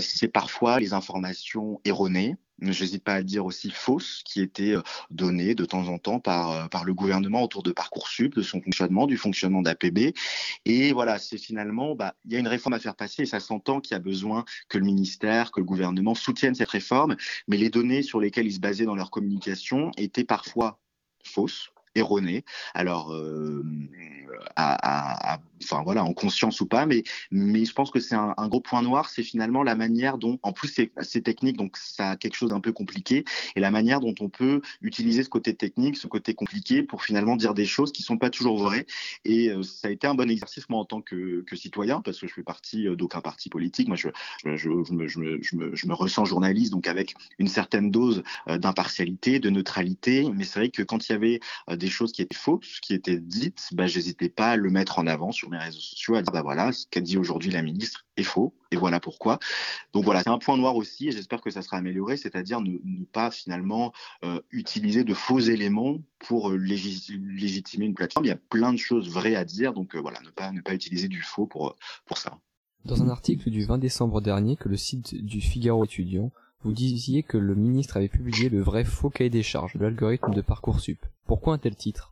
c'est 0.00 0.28
parfois 0.28 0.80
les 0.80 0.92
informations 0.94 1.80
erronées 1.84 2.36
j'hésite 2.70 3.02
pas 3.02 3.14
à 3.14 3.22
dire 3.22 3.44
aussi 3.44 3.70
fausses, 3.70 4.22
qui 4.24 4.40
étaient 4.40 4.76
euh, 4.76 4.82
données 5.10 5.54
de 5.54 5.64
temps 5.64 5.88
en 5.88 5.98
temps 5.98 6.20
par, 6.20 6.50
euh, 6.52 6.66
par 6.68 6.84
le 6.84 6.94
gouvernement 6.94 7.42
autour 7.42 7.62
de 7.62 7.72
Parcoursup, 7.72 8.34
de 8.34 8.42
son 8.42 8.60
fonctionnement, 8.60 9.06
du 9.06 9.16
fonctionnement 9.16 9.62
d'APB. 9.62 10.14
Et 10.64 10.92
voilà, 10.92 11.18
c'est 11.18 11.38
finalement, 11.38 11.94
bah, 11.94 12.14
il 12.24 12.32
y 12.32 12.36
a 12.36 12.38
une 12.38 12.48
réforme 12.48 12.74
à 12.74 12.78
faire 12.78 12.94
passer 12.94 13.22
et 13.22 13.26
ça 13.26 13.40
s'entend 13.40 13.80
qu'il 13.80 13.94
y 13.94 13.96
a 13.96 14.00
besoin 14.00 14.44
que 14.68 14.78
le 14.78 14.84
ministère, 14.84 15.50
que 15.50 15.60
le 15.60 15.66
gouvernement 15.66 16.14
soutiennent 16.14 16.54
cette 16.54 16.70
réforme, 16.70 17.16
mais 17.48 17.56
les 17.56 17.70
données 17.70 18.02
sur 18.02 18.20
lesquelles 18.20 18.46
ils 18.46 18.54
se 18.54 18.60
basaient 18.60 18.84
dans 18.84 18.94
leur 18.94 19.10
communication 19.10 19.90
étaient 19.96 20.24
parfois 20.24 20.78
fausses 21.24 21.70
erronées. 21.94 22.44
Alors, 22.74 23.12
euh, 23.12 23.64
enfin 24.56 25.82
voilà, 25.84 26.04
en 26.04 26.12
conscience 26.12 26.60
ou 26.60 26.66
pas, 26.66 26.86
mais 26.86 27.04
je 27.30 27.72
pense 27.72 27.90
que 27.90 28.00
c'est 28.00 28.14
un, 28.14 28.48
gros 28.48 28.60
point 28.60 28.82
noir, 28.82 29.08
c'est 29.08 29.22
finalement 29.22 29.62
la 29.62 29.74
manière 29.74 30.18
dont, 30.18 30.38
en 30.42 30.52
plus 30.52 30.74
c'est 31.00 31.20
technique, 31.22 31.56
donc 31.56 31.76
ça 31.76 32.10
a 32.10 32.16
quelque 32.16 32.34
chose 32.34 32.50
d'un 32.50 32.60
peu 32.60 32.72
compliqué, 32.72 33.24
et 33.56 33.60
la 33.60 33.70
manière 33.70 34.00
dont 34.00 34.14
on 34.20 34.28
peut 34.28 34.60
utiliser 34.80 35.22
ce 35.22 35.28
côté 35.28 35.54
technique, 35.54 35.96
ce 35.96 36.06
côté 36.06 36.34
compliqué, 36.34 36.82
pour 36.82 37.04
finalement 37.04 37.36
dire 37.36 37.54
des 37.54 37.66
choses 37.66 37.92
qui 37.92 38.02
sont 38.02 38.18
pas 38.18 38.30
toujours 38.30 38.58
vraies. 38.58 38.86
Et 39.24 39.50
euh, 39.50 39.62
ça 39.62 39.88
a 39.88 39.90
été 39.90 40.06
un 40.06 40.14
bon 40.14 40.30
exercice 40.30 40.68
moi 40.68 40.80
en 40.80 40.84
tant 40.84 41.00
que, 41.00 41.44
citoyen, 41.54 42.00
parce 42.00 42.18
que 42.18 42.26
je 42.26 42.32
fais 42.32 42.42
partie 42.42 42.88
euh, 42.88 42.96
d'aucun 42.96 43.20
parti 43.20 43.48
politique. 43.48 43.88
Moi, 43.88 43.96
je, 43.96 44.08
me, 44.48 45.08
je, 45.08 45.92
ressens 45.92 46.24
journaliste, 46.24 46.72
donc 46.72 46.86
avec 46.86 47.14
une 47.38 47.48
certaine 47.48 47.90
dose 47.90 48.22
euh, 48.48 48.58
d'impartialité, 48.58 49.38
de 49.38 49.50
neutralité. 49.50 50.28
Mais 50.34 50.44
c'est 50.44 50.58
vrai 50.58 50.68
que 50.70 50.82
quand 50.82 51.08
il 51.08 51.12
y 51.12 51.14
avait 51.14 51.40
des 51.70 51.88
choses 51.88 52.12
qui 52.12 52.22
étaient 52.22 52.36
fausses, 52.36 52.80
qui 52.80 52.94
étaient 52.94 53.18
dites, 53.18 53.68
bah, 53.72 53.86
j'hésitais 53.86 54.21
pas 54.28 54.50
à 54.50 54.56
le 54.56 54.70
mettre 54.70 54.98
en 54.98 55.06
avant 55.06 55.32
sur 55.32 55.50
mes 55.50 55.58
réseaux 55.58 55.80
sociaux, 55.80 56.14
à 56.14 56.22
dire 56.22 56.32
bah 56.32 56.42
voilà, 56.42 56.72
ce 56.72 56.86
qu'a 56.86 57.00
dit 57.00 57.16
aujourd'hui 57.16 57.50
la 57.50 57.62
ministre 57.62 58.06
est 58.16 58.22
faux, 58.22 58.54
et 58.70 58.76
voilà 58.76 59.00
pourquoi. 59.00 59.38
Donc 59.92 60.04
voilà, 60.04 60.22
c'est 60.22 60.30
un 60.30 60.38
point 60.38 60.56
noir 60.56 60.76
aussi, 60.76 61.08
et 61.08 61.12
j'espère 61.12 61.40
que 61.40 61.50
ça 61.50 61.62
sera 61.62 61.76
amélioré, 61.76 62.16
c'est-à-dire 62.16 62.60
ne, 62.60 62.78
pas 63.12 63.30
finalement 63.30 63.92
euh, 64.24 64.40
utiliser 64.50 65.04
de 65.04 65.14
faux 65.14 65.40
éléments 65.40 65.98
pour 66.18 66.50
euh, 66.50 66.56
légitimer 66.56 67.86
une 67.86 67.94
plateforme. 67.94 68.26
Il 68.26 68.28
y 68.28 68.32
a 68.32 68.36
plein 68.36 68.72
de 68.72 68.78
choses 68.78 69.10
vraies 69.10 69.36
à 69.36 69.44
dire, 69.44 69.72
donc 69.72 69.96
voilà, 69.96 70.20
ne 70.20 70.30
pas 70.30 70.52
ne 70.52 70.60
pas 70.60 70.74
utiliser 70.74 71.08
du 71.08 71.22
faux 71.22 71.46
pour 71.46 71.76
pour 72.06 72.18
ça. 72.18 72.38
Dans 72.84 73.00
un 73.00 73.08
article 73.08 73.48
du 73.50 73.64
20 73.64 73.78
décembre 73.78 74.20
dernier 74.20 74.56
que 74.56 74.68
le 74.68 74.76
site 74.76 75.14
du 75.14 75.40
Figaro 75.40 75.84
étudiant, 75.84 76.32
vous 76.64 76.72
disiez 76.72 77.22
que 77.22 77.38
le 77.38 77.54
ministre 77.54 77.96
avait 77.96 78.08
publié 78.08 78.48
le 78.48 78.60
vrai 78.60 78.84
faux 78.84 79.10
cahier 79.10 79.30
des 79.30 79.42
charges 79.42 79.74
de 79.74 79.80
l'algorithme 79.80 80.32
de 80.32 80.40
Parcoursup. 80.40 81.04
Pourquoi 81.26 81.54
un 81.54 81.58
tel 81.58 81.76
titre? 81.76 82.11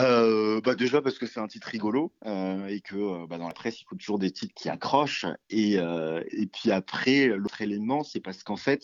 Euh, 0.00 0.60
bah 0.60 0.74
déjà 0.74 1.02
parce 1.02 1.18
que 1.18 1.26
c'est 1.26 1.40
un 1.40 1.46
titre 1.46 1.68
rigolo 1.68 2.12
euh, 2.26 2.66
et 2.66 2.80
que 2.80 2.96
euh, 2.96 3.26
bah 3.26 3.38
dans 3.38 3.48
la 3.48 3.54
presse 3.54 3.80
il 3.80 3.84
faut 3.84 3.96
toujours 3.96 4.18
des 4.18 4.30
titres 4.30 4.54
qui 4.54 4.68
accrochent. 4.68 5.26
Et, 5.48 5.74
et 5.74 6.46
puis 6.46 6.70
après 6.70 7.28
l'autre 7.28 7.60
élément 7.62 8.04
c'est 8.04 8.20
parce 8.20 8.42
qu'en 8.42 8.56
fait 8.56 8.82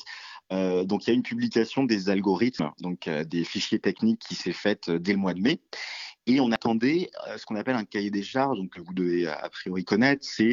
donc 0.50 1.06
il 1.06 1.08
y 1.08 1.10
a 1.10 1.14
une 1.14 1.22
publication 1.22 1.84
des 1.84 2.08
algorithmes 2.08 2.70
donc 2.80 3.08
des 3.08 3.44
fichiers 3.44 3.78
techniques 3.78 4.20
qui 4.20 4.34
s'est 4.34 4.52
faite 4.52 4.90
dès 4.90 5.12
le 5.12 5.18
mois 5.18 5.34
de 5.34 5.40
mai. 5.40 5.60
Et 6.28 6.40
on 6.40 6.50
attendait 6.50 7.10
ce 7.36 7.46
qu'on 7.46 7.54
appelle 7.54 7.76
un 7.76 7.84
cahier 7.84 8.10
des 8.10 8.24
charges, 8.24 8.58
donc 8.58 8.70
que 8.70 8.80
vous 8.80 8.92
devez 8.92 9.28
a 9.28 9.48
priori 9.48 9.84
connaître, 9.84 10.26
c'est 10.26 10.50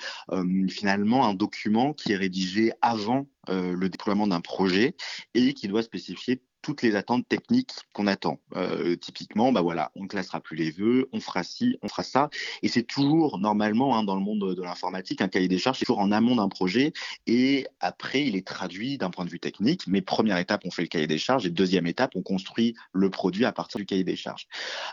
finalement 0.70 1.26
un 1.26 1.34
document 1.34 1.94
qui 1.94 2.12
est 2.12 2.16
rédigé 2.18 2.74
avant 2.82 3.28
le 3.48 3.88
déploiement 3.88 4.28
d'un 4.28 4.42
projet 4.42 4.96
et 5.34 5.54
qui 5.54 5.68
doit 5.68 5.82
spécifier 5.82 6.42
toutes 6.64 6.82
les 6.82 6.96
attentes 6.96 7.28
techniques 7.28 7.72
qu'on 7.92 8.08
attend. 8.08 8.40
Euh, 8.56 8.96
typiquement, 8.96 9.52
bah 9.52 9.62
voilà, 9.62 9.92
on 9.96 10.04
ne 10.04 10.08
classera 10.08 10.40
plus 10.40 10.56
les 10.56 10.72
vœux, 10.72 11.10
on 11.12 11.20
fera 11.20 11.44
ci, 11.44 11.78
on 11.84 11.90
fera 11.90 12.04
ça. 12.04 12.30
Et 12.64 12.70
c'est 12.70 12.84
toujours, 12.84 13.38
normalement, 13.38 13.98
hein, 13.98 14.04
dans 14.04 14.16
le 14.16 14.22
monde 14.22 14.56
de 14.56 14.62
l'informatique, 14.64 15.22
un 15.22 15.28
cahier 15.28 15.50
des 15.50 15.60
charges, 15.60 15.80
c'est 15.80 15.86
toujours 15.86 16.00
en 16.00 16.12
amont 16.12 16.38
d'un 16.38 16.48
projet. 16.48 16.94
Et 17.28 17.68
après, 17.82 18.26
il 18.26 18.36
est 18.36 18.48
traduit 18.48 18.98
d'un 18.98 19.10
point 19.10 19.26
de 19.26 19.30
vue 19.30 19.42
technique. 19.42 19.86
Mais 19.88 20.02
première 20.02 20.38
étape, 20.38 20.62
on 20.66 20.72
fait 20.72 20.82
le 20.82 20.88
cahier 20.88 21.06
des 21.06 21.18
charges. 21.18 21.46
Et 21.46 21.50
deuxième 21.50 21.86
étape, 21.86 22.12
on 22.16 22.22
construit 22.22 22.76
le 22.94 23.10
produit 23.10 23.44
à 23.44 23.52
partir 23.52 23.78
du 23.78 23.86
cahier 23.86 24.06
des 24.06 24.16
charges. 24.16 24.48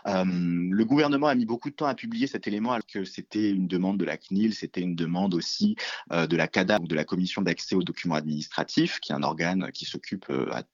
Euh, 0.07 0.25
le 0.25 0.85
gouvernement 0.85 1.27
a 1.27 1.35
mis 1.35 1.45
beaucoup 1.45 1.69
de 1.69 1.75
temps 1.75 1.85
à 1.85 1.95
publier 1.95 2.27
cet 2.27 2.47
élément 2.47 2.73
alors 2.73 2.85
que 2.85 3.05
c'était 3.05 3.49
une 3.49 3.67
demande 3.67 3.97
de 3.97 4.05
la 4.05 4.17
CNIL, 4.17 4.53
c'était 4.53 4.81
une 4.81 4.95
demande 4.95 5.33
aussi 5.33 5.77
euh, 6.11 6.27
de 6.27 6.35
la 6.35 6.49
CADA, 6.49 6.79
de 6.79 6.95
la 6.95 7.05
Commission 7.05 7.41
d'accès 7.41 7.75
aux 7.75 7.83
documents 7.83 8.15
administratifs, 8.15 8.99
qui 8.99 9.13
est 9.13 9.15
un 9.15 9.23
organe 9.23 9.71
qui 9.71 9.85
s'occupe, 9.85 10.25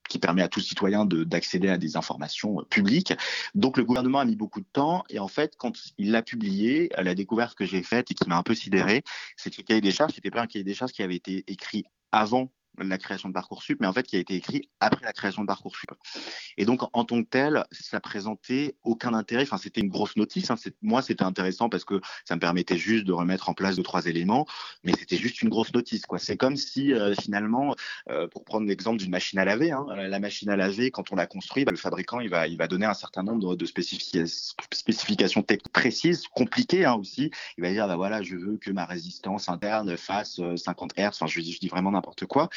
qui 0.10 0.18
permet 0.18 0.42
à 0.42 0.48
tout 0.48 0.60
citoyen 0.60 0.87
d'accéder 0.90 1.70
à 1.70 1.78
des 1.78 1.98
informations 1.98 2.60
euh, 2.60 2.64
publiques. 2.64 3.14
Donc 3.56 3.78
le 3.78 3.84
gouvernement 3.84 4.20
a 4.20 4.26
mis 4.26 4.36
beaucoup 4.36 4.62
de 4.62 4.68
temps 4.72 5.04
et 5.10 5.20
en 5.20 5.28
fait, 5.28 5.56
quand 5.58 5.74
il 5.98 6.12
l'a 6.12 6.22
publié, 6.22 6.90
la 6.98 7.16
découverte 7.16 7.56
que 7.56 7.66
j'ai 7.66 7.84
faite 7.84 8.12
et 8.12 8.14
qui 8.14 8.28
m'a 8.28 8.38
un 8.38 8.44
peu 8.44 8.56
sidéré, 8.56 9.04
c'est 9.36 9.50
que 9.50 9.58
le 9.58 9.64
cahier 9.64 9.82
des 9.82 9.92
charges, 9.92 10.14
c'était 10.14 10.32
pas 10.32 10.42
un 10.42 10.48
cahier 10.48 10.64
des 10.64 10.74
charges 10.74 10.92
qui 10.92 11.04
avait 11.04 11.16
été 11.16 11.44
écrit 11.48 11.86
avant 12.12 12.52
la 12.78 12.98
création 12.98 13.30
de 13.30 13.34
Parcoursup, 13.34 13.80
mais 13.80 13.88
en 13.88 13.94
fait 13.94 14.04
qui 14.04 14.16
a 14.16 14.20
été 14.20 14.36
écrit 14.36 14.70
après 14.80 15.06
la 15.06 15.14
création 15.14 15.42
de 15.42 15.48
Parcoursup. 15.48 15.92
Et 16.58 16.66
donc 16.66 16.82
en 16.94 17.06
tant 17.06 17.22
que 17.24 17.30
tel, 17.30 17.64
ça 17.72 18.00
présentait 18.00 18.76
aucun 18.84 19.14
intérêt. 19.14 19.44
Enfin, 19.44 19.58
c'était 19.58 19.82
une 19.82 19.90
grosse 19.90 20.16
notice. 20.16 20.50
Hein. 20.52 20.56
Moi, 20.82 21.02
c'était 21.02 21.24
intéressant 21.24 21.70
parce 21.70 21.86
que 21.86 22.02
ça 22.26 22.36
me 22.36 22.40
permettait 22.40 22.78
juste 22.78 23.06
de 23.06 23.14
remettre 23.14 23.50
en 23.50 23.54
place 23.54 23.76
deux 23.76 23.84
trois 23.84 24.06
éléments, 24.06 24.46
mais 24.84 24.94
c'était 24.98 25.18
juste 25.18 25.42
une 25.42 25.50
grosse 25.50 25.74
notice. 25.74 26.06
Quoi. 26.06 26.20
C'est 26.20 26.38
comme 26.38 26.56
si 26.56 26.94
euh, 26.94 27.14
finalement, 27.16 27.76
euh, 28.10 28.28
pour 28.28 28.44
prendre 28.44 28.68
l'exemple 28.68 28.98
d'une 28.98 29.12
machine 29.12 29.40
à 29.40 29.46
laver, 29.46 29.72
hein, 29.72 29.86
la 29.96 30.20
machine 30.20 30.50
à 30.50 30.56
laver, 30.56 30.92
quand 30.92 31.12
on 31.12 31.16
la 31.16 31.28
construit, 31.28 31.66
bah, 31.66 31.72
le 31.72 31.78
fabricant 31.78 32.20
il 32.20 32.30
va 32.30 32.48
il 32.48 32.58
va 32.58 32.68
donner 32.68 32.86
un 32.86 32.94
certain 32.94 33.24
nombre 33.24 33.56
de 33.56 33.66
spécifications 33.66 35.44
techniques 35.44 35.72
précises, 35.72 36.28
compliquées 36.28 36.86
hein, 36.86 36.96
aussi. 36.96 37.32
Il 37.58 37.64
va 37.64 37.72
dire 37.72 37.88
bah 37.88 37.96
voilà, 37.96 38.22
je 38.22 38.36
veux 38.36 38.58
que 38.58 38.72
ma 38.72 38.86
résistance 38.86 39.50
interne 39.50 39.98
fasse 39.98 40.42
50 40.56 40.94
euh, 40.98 41.04
Hz. 41.04 41.08
Enfin, 41.08 41.28
je 41.28 41.40
dis 41.42 41.68
vraiment 41.68 41.92
n'importe 41.92 42.26
quoi. 42.26 42.50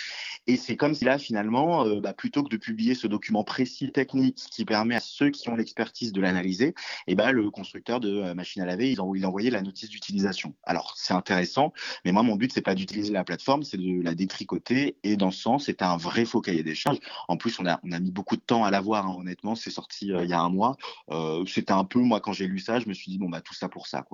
Et 0.47 0.57
c'est 0.57 0.77
comme 0.77 0.95
si 0.95 1.05
là, 1.05 1.19
finalement, 1.19 1.85
euh, 1.87 2.01
bah, 2.01 2.13
plutôt 2.13 2.43
que 2.43 2.49
de 2.49 2.57
publier 2.57 2.95
ce 2.95 3.07
document 3.07 3.45
précis 3.45 3.93
technique 3.93 4.37
qui 4.51 4.65
permet 4.65 4.97
à 4.97 5.01
ceux 5.01 5.31
qui 5.31 5.49
ont 5.49 5.57
l'expertise 5.57 6.13
de 6.13 6.21
l'analyser, 6.21 6.69
et 6.69 6.75
eh 7.09 7.15
ben, 7.15 7.31
le 7.31 7.51
constructeur 7.51 8.01
de 8.01 8.09
euh, 8.09 8.35
machine 8.35 8.63
à 8.63 8.67
laver, 8.67 8.91
il, 8.91 9.01
envoyait 9.01 9.51
la 9.51 9.63
notice 9.63 9.91
d'utilisation. 9.91 10.55
Alors, 10.65 10.95
c'est 10.97 11.15
intéressant, 11.15 11.73
mais 12.05 12.13
moi, 12.13 12.23
mon 12.23 12.37
but, 12.37 12.53
c'est 12.53 12.63
pas 12.63 12.75
d'utiliser 12.75 13.13
la 13.13 13.25
plateforme, 13.25 13.63
c'est 13.63 13.77
de 13.77 14.03
la 14.03 14.15
détricoter. 14.15 14.97
Et 15.03 15.17
dans 15.17 15.31
ce 15.31 15.41
sens, 15.41 15.67
c'est 15.67 15.83
un 15.83 15.97
vrai 15.97 16.25
faux 16.25 16.41
cahier 16.41 16.63
des 16.63 16.75
charges. 16.75 16.99
En 17.29 17.37
plus, 17.37 17.59
on 17.61 17.67
a, 17.67 17.81
mis 17.83 18.11
beaucoup 18.11 18.37
de 18.37 18.43
temps 18.43 18.65
à 18.65 18.71
l'avoir, 18.71 19.07
hein, 19.07 19.17
honnêtement. 19.19 19.55
C'est 19.55 19.71
sorti 19.71 20.13
euh, 20.13 20.25
il 20.25 20.31
y 20.31 20.33
a 20.33 20.41
un 20.41 20.51
mois. 20.51 20.77
c'était 21.47 21.73
un 21.73 21.85
peu, 21.85 22.01
moi, 22.01 22.21
quand 22.21 22.33
j'ai 22.33 22.47
lu 22.47 22.59
ça, 22.59 22.81
je 22.81 22.89
me 22.89 22.95
suis 22.95 23.11
dit, 23.11 23.19
bon, 23.19 23.29
bah, 23.29 23.41
tout 23.41 23.55
ça 23.55 23.69
pour 23.69 23.87
ça. 23.87 24.05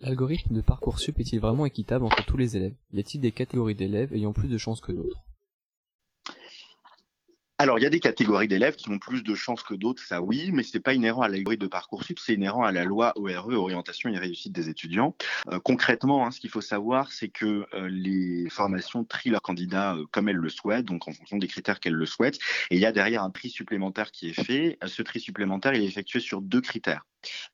L'algorithme 0.00 0.54
de 0.54 0.60
Parcoursup 0.60 1.18
est-il 1.18 1.40
vraiment 1.40 1.66
équitable 1.66 2.04
entre 2.04 2.24
tous 2.24 2.36
les 2.36 2.56
élèves? 2.56 2.74
Y 2.92 3.00
a-t-il 3.00 3.20
des 3.20 3.32
catégories 3.32 3.74
d'élèves 3.74 4.14
ayant 4.14 4.32
plus 4.32 4.46
de 4.46 4.56
chances 4.56 4.80
que 4.80 4.92
d'autres? 4.92 5.24
Alors, 7.60 7.80
il 7.80 7.82
y 7.82 7.86
a 7.86 7.90
des 7.90 7.98
catégories 7.98 8.46
d'élèves 8.46 8.76
qui 8.76 8.88
ont 8.90 9.00
plus 9.00 9.24
de 9.24 9.34
chances 9.34 9.64
que 9.64 9.74
d'autres, 9.74 10.00
ça 10.00 10.22
oui, 10.22 10.52
mais 10.52 10.62
c'est 10.62 10.78
pas 10.78 10.94
inhérent 10.94 11.22
à 11.22 11.28
l'algorithme 11.28 11.64
de 11.64 11.66
Parcoursup, 11.66 12.20
c'est 12.20 12.34
inhérent 12.34 12.62
à 12.62 12.70
la 12.70 12.84
loi 12.84 13.12
ORE, 13.16 13.48
Orientation 13.48 14.08
et 14.10 14.16
Réussite 14.16 14.52
des 14.52 14.68
étudiants. 14.68 15.16
Euh, 15.50 15.58
concrètement, 15.58 16.24
hein, 16.24 16.30
ce 16.30 16.38
qu'il 16.38 16.50
faut 16.50 16.60
savoir, 16.60 17.10
c'est 17.10 17.28
que 17.28 17.66
euh, 17.74 17.88
les 17.90 18.48
formations 18.48 19.02
trient 19.02 19.30
leurs 19.30 19.42
candidats 19.42 19.96
euh, 19.96 20.04
comme 20.12 20.28
elles 20.28 20.36
le 20.36 20.48
souhaitent, 20.48 20.84
donc 20.84 21.08
en 21.08 21.12
fonction 21.12 21.38
des 21.38 21.48
critères 21.48 21.80
qu'elles 21.80 21.94
le 21.94 22.06
souhaitent, 22.06 22.38
et 22.70 22.76
il 22.76 22.80
y 22.80 22.86
a 22.86 22.92
derrière 22.92 23.24
un 23.24 23.30
tri 23.30 23.50
supplémentaire 23.50 24.12
qui 24.12 24.28
est 24.28 24.44
fait. 24.44 24.78
Ce 24.86 25.02
tri 25.02 25.18
supplémentaire, 25.18 25.72
est 25.72 25.82
effectué 25.82 26.20
sur 26.20 26.40
deux 26.40 26.60
critères. 26.60 27.04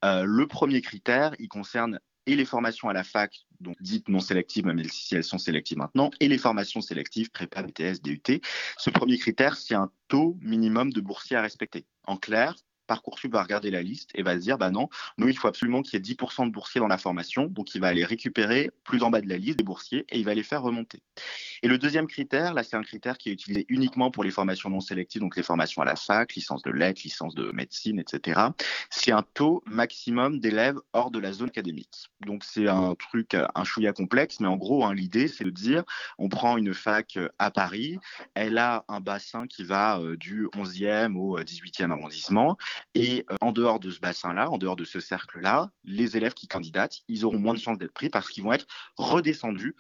le 0.02 0.44
premier 0.44 0.83
critère, 0.83 1.35
il 1.38 1.48
concerne 1.48 1.98
et 2.26 2.37
les 2.37 2.44
formations 2.44 2.88
à 2.88 2.92
la 2.92 3.04
fac, 3.04 3.46
donc 3.60 3.76
dites 3.80 4.08
non 4.08 4.20
sélectives, 4.20 4.66
même 4.66 4.82
si 4.84 5.14
elles 5.14 5.24
sont 5.24 5.38
sélectives 5.38 5.78
maintenant, 5.78 6.10
et 6.20 6.28
les 6.28 6.38
formations 6.38 6.80
sélectives, 6.80 7.30
prépa, 7.30 7.62
BTS, 7.62 8.00
DUT. 8.02 8.40
Ce 8.78 8.90
premier 8.90 9.18
critère, 9.18 9.56
c'est 9.56 9.74
un 9.74 9.90
taux 10.08 10.37
minimum 10.40 10.92
de 10.92 11.00
boursiers 11.00 11.37
à 11.37 11.42
respecter. 11.42 11.87
En 12.04 12.16
clair, 12.16 12.54
Parcoursup 12.87 13.33
va 13.33 13.42
regarder 13.42 13.70
la 13.70 13.83
liste 13.83 14.11
et 14.14 14.23
va 14.23 14.35
se 14.35 14.40
dire, 14.40 14.59
bah 14.59 14.70
non, 14.70 14.88
nous, 15.18 15.29
il 15.29 15.37
faut 15.37 15.49
absolument 15.49 15.83
qu'il 15.83 15.94
y 15.94 15.97
ait 15.97 16.14
10% 16.14 16.47
de 16.47 16.51
boursiers 16.51 16.81
dans 16.81 16.88
la 16.88 16.99
formation. 16.99 17.47
Donc, 17.47 17.75
il 17.75 17.81
va 17.81 17.88
aller 17.88 18.05
récupérer 18.05 18.70
plus 18.85 19.03
en 19.03 19.11
bas 19.11 19.20
de 19.20 19.29
la 19.29 19.37
liste 19.37 19.59
des 19.59 19.64
boursiers 19.64 20.05
et 20.11 20.18
il 20.18 20.25
va 20.25 20.35
les 20.35 20.42
faire 20.42 20.62
remonter. 20.62 21.03
Et 21.62 21.68
le 21.68 21.79
deuxième 21.79 22.07
critère, 22.07 22.55
là, 22.55 22.62
c'est 22.62 22.77
un 22.77 22.83
critère 22.83 23.18
qui 23.18 23.31
est 23.31 23.33
utilisé 23.33 23.66
uniquement 23.68 24.11
pour 24.11 24.25
les 24.25 24.31
formations 24.31 24.70
non 24.70 24.81
sélectives, 24.81 25.20
donc 25.20 25.37
les 25.37 25.42
formations 25.42 25.83
à 25.83 25.85
la 25.85 25.97
fac, 25.97 26.35
licence 26.35 26.62
de 26.62 26.70
lettres, 26.70 27.03
licence 27.05 27.35
de 27.35 27.51
médecine, 27.53 27.99
etc. 27.99 28.40
C'est 28.90 29.12
un 29.12 29.25
taux 29.35 29.62
maximum 29.66 30.40
d'élèves 30.40 30.79
hors 30.92 31.11
de 31.11 31.18
la 31.18 31.33
zone 31.33 31.49
académique. 31.49 32.11
Donc, 32.20 32.44
c'est 32.44 32.68
un 32.68 32.94
truc, 32.94 33.35
un 33.35 33.64
chouïa 33.64 33.92
complexe, 33.92 34.40
mais 34.40 34.49
en 34.49 34.57
gros, 34.57 34.85
hein, 34.85 34.94
l'idée, 34.94 35.29
c'est 35.29 35.44
de 35.44 35.51
dire, 35.51 35.85
on 36.18 36.29
prend 36.29 36.57
une 36.57 36.75
fac 36.75 37.18
à 37.38 37.51
Paris, 37.51 37.99
elle 38.35 38.59
a 38.59 38.85
un 38.88 39.01
bassin 39.01 39.47
qui 39.47 39.64
va 39.64 39.99
euh, 39.99 40.16
du 40.16 40.47
11e 40.49 41.16
au 41.16 41.38
18e 41.38 41.90
arrondissement. 41.90 42.57
Et 42.94 43.24
euh, 43.30 43.37
en 43.40 43.52
dehors 43.52 43.80
de 43.80 43.90
ce 43.90 44.00
bassin-là, 44.00 44.50
en 44.50 44.58
dehors 44.58 44.76
de 44.76 44.84
ce 44.84 45.00
cercle-là, 45.00 45.70
les 45.84 46.16
élèves 46.16 46.34
qui 46.34 46.48
candidatent, 46.48 47.00
ils 47.08 47.24
auront 47.24 47.38
moins 47.38 47.54
de 47.54 47.58
chances 47.58 47.78
d'être 47.78 47.92
pris 47.92 48.08
parce 48.08 48.28
qu'ils 48.28 48.44
vont 48.44 48.52
être 48.52 48.66
redescendus 48.96 49.74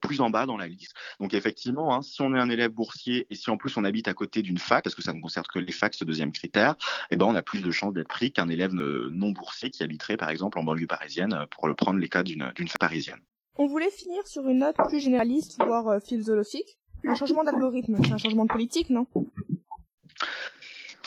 plus 0.00 0.20
en 0.20 0.30
bas 0.30 0.46
dans 0.46 0.56
la 0.56 0.66
liste. 0.66 0.92
Donc 1.20 1.34
effectivement, 1.34 1.94
hein, 1.94 2.02
si 2.02 2.20
on 2.22 2.34
est 2.34 2.38
un 2.38 2.50
élève 2.50 2.70
boursier 2.70 3.26
et 3.30 3.34
si 3.34 3.50
en 3.50 3.56
plus 3.56 3.76
on 3.76 3.84
habite 3.84 4.08
à 4.08 4.14
côté 4.14 4.42
d'une 4.42 4.58
fac, 4.58 4.82
parce 4.82 4.94
que 4.94 5.02
ça 5.02 5.12
ne 5.12 5.20
concerne 5.20 5.46
que 5.52 5.58
les 5.58 5.72
facs, 5.72 5.94
ce 5.94 6.04
deuxième 6.04 6.32
critère, 6.32 6.74
eh 7.10 7.16
ben 7.16 7.26
on 7.26 7.34
a 7.34 7.42
plus 7.42 7.62
de 7.62 7.70
chances 7.70 7.92
d'être 7.92 8.08
pris 8.08 8.32
qu'un 8.32 8.48
élève 8.48 8.72
non 8.72 9.30
boursier 9.30 9.70
qui 9.70 9.82
habiterait 9.82 10.16
par 10.16 10.30
exemple 10.30 10.58
en 10.58 10.64
banlieue 10.64 10.86
parisienne, 10.86 11.32
euh, 11.32 11.46
pour 11.46 11.68
le 11.68 11.74
prendre 11.74 11.98
les 11.98 12.08
cas 12.08 12.22
d'une 12.22 12.52
fac 12.68 12.80
parisienne. 12.80 13.20
On 13.56 13.66
voulait 13.66 13.90
finir 13.90 14.26
sur 14.26 14.48
une 14.48 14.58
note 14.58 14.76
plus 14.88 15.00
généraliste, 15.00 15.62
voire 15.64 15.88
euh, 15.88 16.00
philosophique. 16.00 16.78
Un 17.04 17.14
changement 17.14 17.44
d'algorithme, 17.44 17.96
c'est 18.04 18.12
un 18.12 18.18
changement 18.18 18.44
de 18.44 18.52
politique, 18.52 18.88
non? 18.90 19.06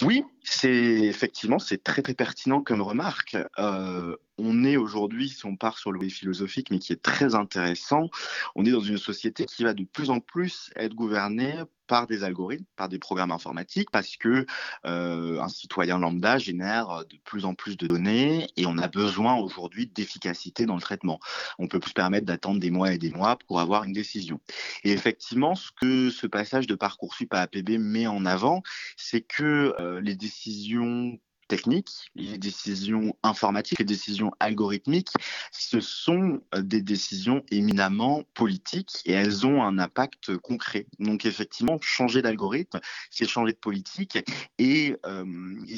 Oui, 0.01 0.23
c'est 0.43 0.69
effectivement 0.69 1.59
c'est 1.59 1.83
très 1.83 2.01
très 2.01 2.13
pertinent 2.13 2.61
comme 2.61 2.81
remarque. 2.81 3.37
Euh, 3.59 4.15
on 4.37 4.63
est 4.63 4.77
aujourd'hui, 4.77 5.29
si 5.29 5.45
on 5.45 5.55
part 5.55 5.77
sur 5.77 5.91
le 5.91 6.09
philosophique, 6.09 6.69
mais 6.71 6.79
qui 6.79 6.93
est 6.93 7.01
très 7.01 7.35
intéressant, 7.35 8.09
on 8.55 8.65
est 8.65 8.71
dans 8.71 8.79
une 8.79 8.97
société 8.97 9.45
qui 9.45 9.63
va 9.63 9.73
de 9.73 9.83
plus 9.83 10.09
en 10.09 10.19
plus 10.19 10.71
être 10.75 10.93
gouvernée 10.93 11.55
par 11.87 12.07
des 12.07 12.23
algorithmes, 12.23 12.65
par 12.75 12.89
des 12.89 12.99
programmes 12.99 13.31
informatiques, 13.31 13.91
parce 13.91 14.17
que 14.17 14.45
euh, 14.85 15.39
un 15.39 15.47
citoyen 15.47 15.99
lambda 15.99 16.37
génère 16.37 17.03
de 17.09 17.17
plus 17.23 17.45
en 17.45 17.53
plus 17.53 17.77
de 17.77 17.87
données 17.87 18.47
et 18.57 18.65
on 18.65 18.77
a 18.77 18.87
besoin 18.87 19.35
aujourd'hui 19.35 19.87
d'efficacité 19.87 20.65
dans 20.65 20.75
le 20.75 20.81
traitement. 20.81 21.19
On 21.59 21.67
peut 21.67 21.79
plus 21.79 21.89
se 21.89 21.93
permettre 21.93 22.25
d'attendre 22.25 22.59
des 22.59 22.71
mois 22.71 22.93
et 22.93 22.97
des 22.97 23.11
mois 23.11 23.37
pour 23.47 23.59
avoir 23.59 23.83
une 23.83 23.93
décision. 23.93 24.39
Et 24.83 24.91
effectivement, 24.91 25.55
ce 25.55 25.69
que 25.79 26.09
ce 26.09 26.27
passage 26.27 26.67
de 26.67 26.75
Parcoursup 26.75 27.33
à 27.33 27.41
APB 27.41 27.77
met 27.77 28.07
en 28.07 28.25
avant, 28.25 28.63
c'est 28.97 29.21
que 29.21 29.75
euh, 29.79 30.01
les 30.01 30.15
décisions 30.15 31.19
techniques, 31.47 32.11
les 32.15 32.37
décisions 32.37 33.15
informatiques, 33.23 33.79
les 33.79 33.85
décisions 33.85 34.31
algorithmiques, 34.39 35.11
ce 35.51 35.79
sont 35.79 36.41
euh, 36.53 36.61
des 36.61 36.81
décisions 36.81 37.43
éminemment 37.51 38.23
politiques 38.33 39.01
et 39.05 39.13
elles 39.13 39.45
ont 39.45 39.63
un 39.63 39.77
impact 39.79 40.37
concret. 40.37 40.87
Donc 40.99 41.25
effectivement, 41.25 41.77
changer 41.81 42.21
d'algorithme, 42.21 42.79
c'est 43.09 43.27
changer 43.27 43.53
de 43.53 43.57
politique 43.57 44.17
et, 44.57 44.95
euh, 45.05 45.25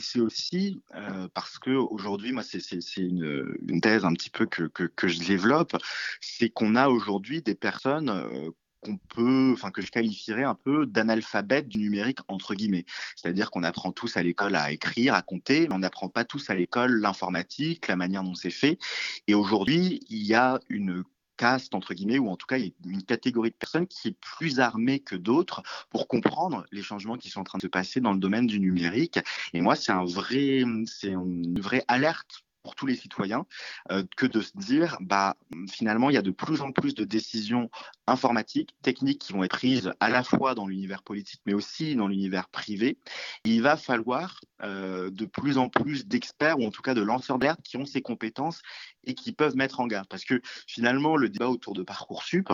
c'est 0.02 0.20
aussi 0.20 0.82
euh, 0.96 1.28
parce 1.34 1.60
que 1.60 1.72
aujourd'hui, 1.72 2.32
moi, 2.32 2.44
c'est 2.44 2.62
une, 2.98 3.80
thèse 3.82 4.06
un 4.06 4.14
petit 4.14 4.30
peu 4.30 4.46
que, 4.46 4.64
que, 4.64 4.84
que 4.84 5.08
je 5.08 5.20
développe, 5.20 5.76
c'est 6.22 6.50
qu'on 6.50 6.76
a 6.76 6.88
aujourd'hui 6.88 7.42
des 7.42 7.56
personnes 7.56 8.10
euh, 8.10 8.52
qu'on 8.82 8.98
peut, 8.98 9.52
enfin 9.54 9.72
que 9.72 9.82
je 9.82 9.92
qualifierais 9.92 10.44
un 10.44 10.56
peu 10.56 10.86
d'analphabète 10.86 11.68
du 11.68 11.80
numérique 11.80 12.20
entre 12.28 12.56
guillemets. 12.56 12.86
C'est-à-dire 13.16 13.52
qu'on 13.52 13.64
apprend 13.64 13.92
tous 13.92 14.18
à 14.18 14.24
l'école 14.24 14.56
à 14.56 14.72
écrire, 14.72 15.14
à 15.14 15.22
compter, 15.22 15.68
mais 15.68 15.76
on 15.76 15.80
n'apprend 15.80 16.10
pas 16.10 16.26
tous 16.26 16.50
à 16.50 16.56
l'école 16.56 17.00
l'informatique, 17.00 17.88
la 17.88 17.96
manière 17.96 18.24
dont 18.24 18.36
c'est 18.36 18.50
fait. 18.50 18.80
Et 19.28 19.34
aujourd'hui, 19.34 20.02
il 20.10 20.24
y 20.24 20.34
a 20.34 20.60
une 20.70 21.04
caste, 21.38 21.76
entre 21.76 21.94
guillemets, 21.94 22.18
ou 22.18 22.30
en 22.30 22.36
tout 22.36 22.48
cas, 22.48 22.58
une 22.58 23.04
catégorie 23.04 23.52
de 23.52 23.56
personnes 23.56 23.88
qui 23.88 24.10
est 24.10 24.18
plus 24.20 24.60
armée 24.60 25.00
que 25.00 25.16
d'autres 25.16 25.64
pour 25.90 26.08
comprendre 26.08 26.66
les 26.72 26.82
changements 26.82 27.16
qui 27.16 27.30
sont 27.30 27.42
en 27.42 27.44
train 27.44 27.60
de 27.60 27.64
se 27.64 27.68
passer 27.68 28.02
dans 28.02 28.12
le 28.12 28.20
domaine 28.20 28.48
du 28.48 28.60
numérique. 28.60 29.20
Et 29.54 29.62
moi, 29.62 29.76
c'est 29.76 29.92
un 29.92 30.04
vrai, 30.04 30.64
c'est 30.88 31.10
une 31.10 31.60
vraie 31.60 31.86
alerte 31.88 32.44
pour 32.68 32.76
tous 32.76 32.86
les 32.86 32.98
citoyens 32.98 33.46
euh, 33.92 34.04
que 34.18 34.26
de 34.26 34.42
se 34.42 34.52
dire 34.58 34.98
bah 35.00 35.38
finalement 35.70 36.10
il 36.10 36.16
y 36.16 36.18
a 36.18 36.22
de 36.22 36.32
plus 36.32 36.60
en 36.60 36.74
plus 36.74 36.96
de 36.96 37.06
décisions 37.06 37.70
informatiques, 38.08 38.76
techniques 38.82 39.22
qui 39.22 39.32
vont 39.32 39.46
être 39.46 39.52
prises 39.52 39.94
à 40.02 40.10
la 40.10 40.22
fois 40.22 40.54
dans 40.54 40.68
l'univers 40.68 41.02
politique 41.02 41.40
mais 41.46 41.54
aussi 41.54 41.96
dans 41.96 42.10
l'univers 42.10 42.50
privé. 42.50 42.98
Il 43.46 43.62
va 43.62 43.78
falloir 43.78 44.42
euh, 44.64 45.10
de 45.10 45.26
plus 45.26 45.58
en 45.58 45.70
plus 45.70 46.08
d'experts 46.08 46.60
ou 46.60 46.66
en 46.66 46.70
tout 46.70 46.82
cas 46.82 46.94
de 46.94 47.02
lanceurs 47.02 47.40
d'alerte 47.40 47.62
qui 47.64 47.78
ont 47.78 47.86
ces 47.86 48.02
compétences 48.02 48.62
et 49.06 49.14
qui 49.14 49.32
peuvent 49.32 49.56
mettre 49.56 49.80
en 49.80 49.88
garde 49.88 50.10
parce 50.10 50.26
que 50.26 50.42
finalement 50.68 51.16
le 51.16 51.30
débat 51.30 51.48
autour 51.48 51.74
de 51.74 51.84
Parcoursup 51.84 52.50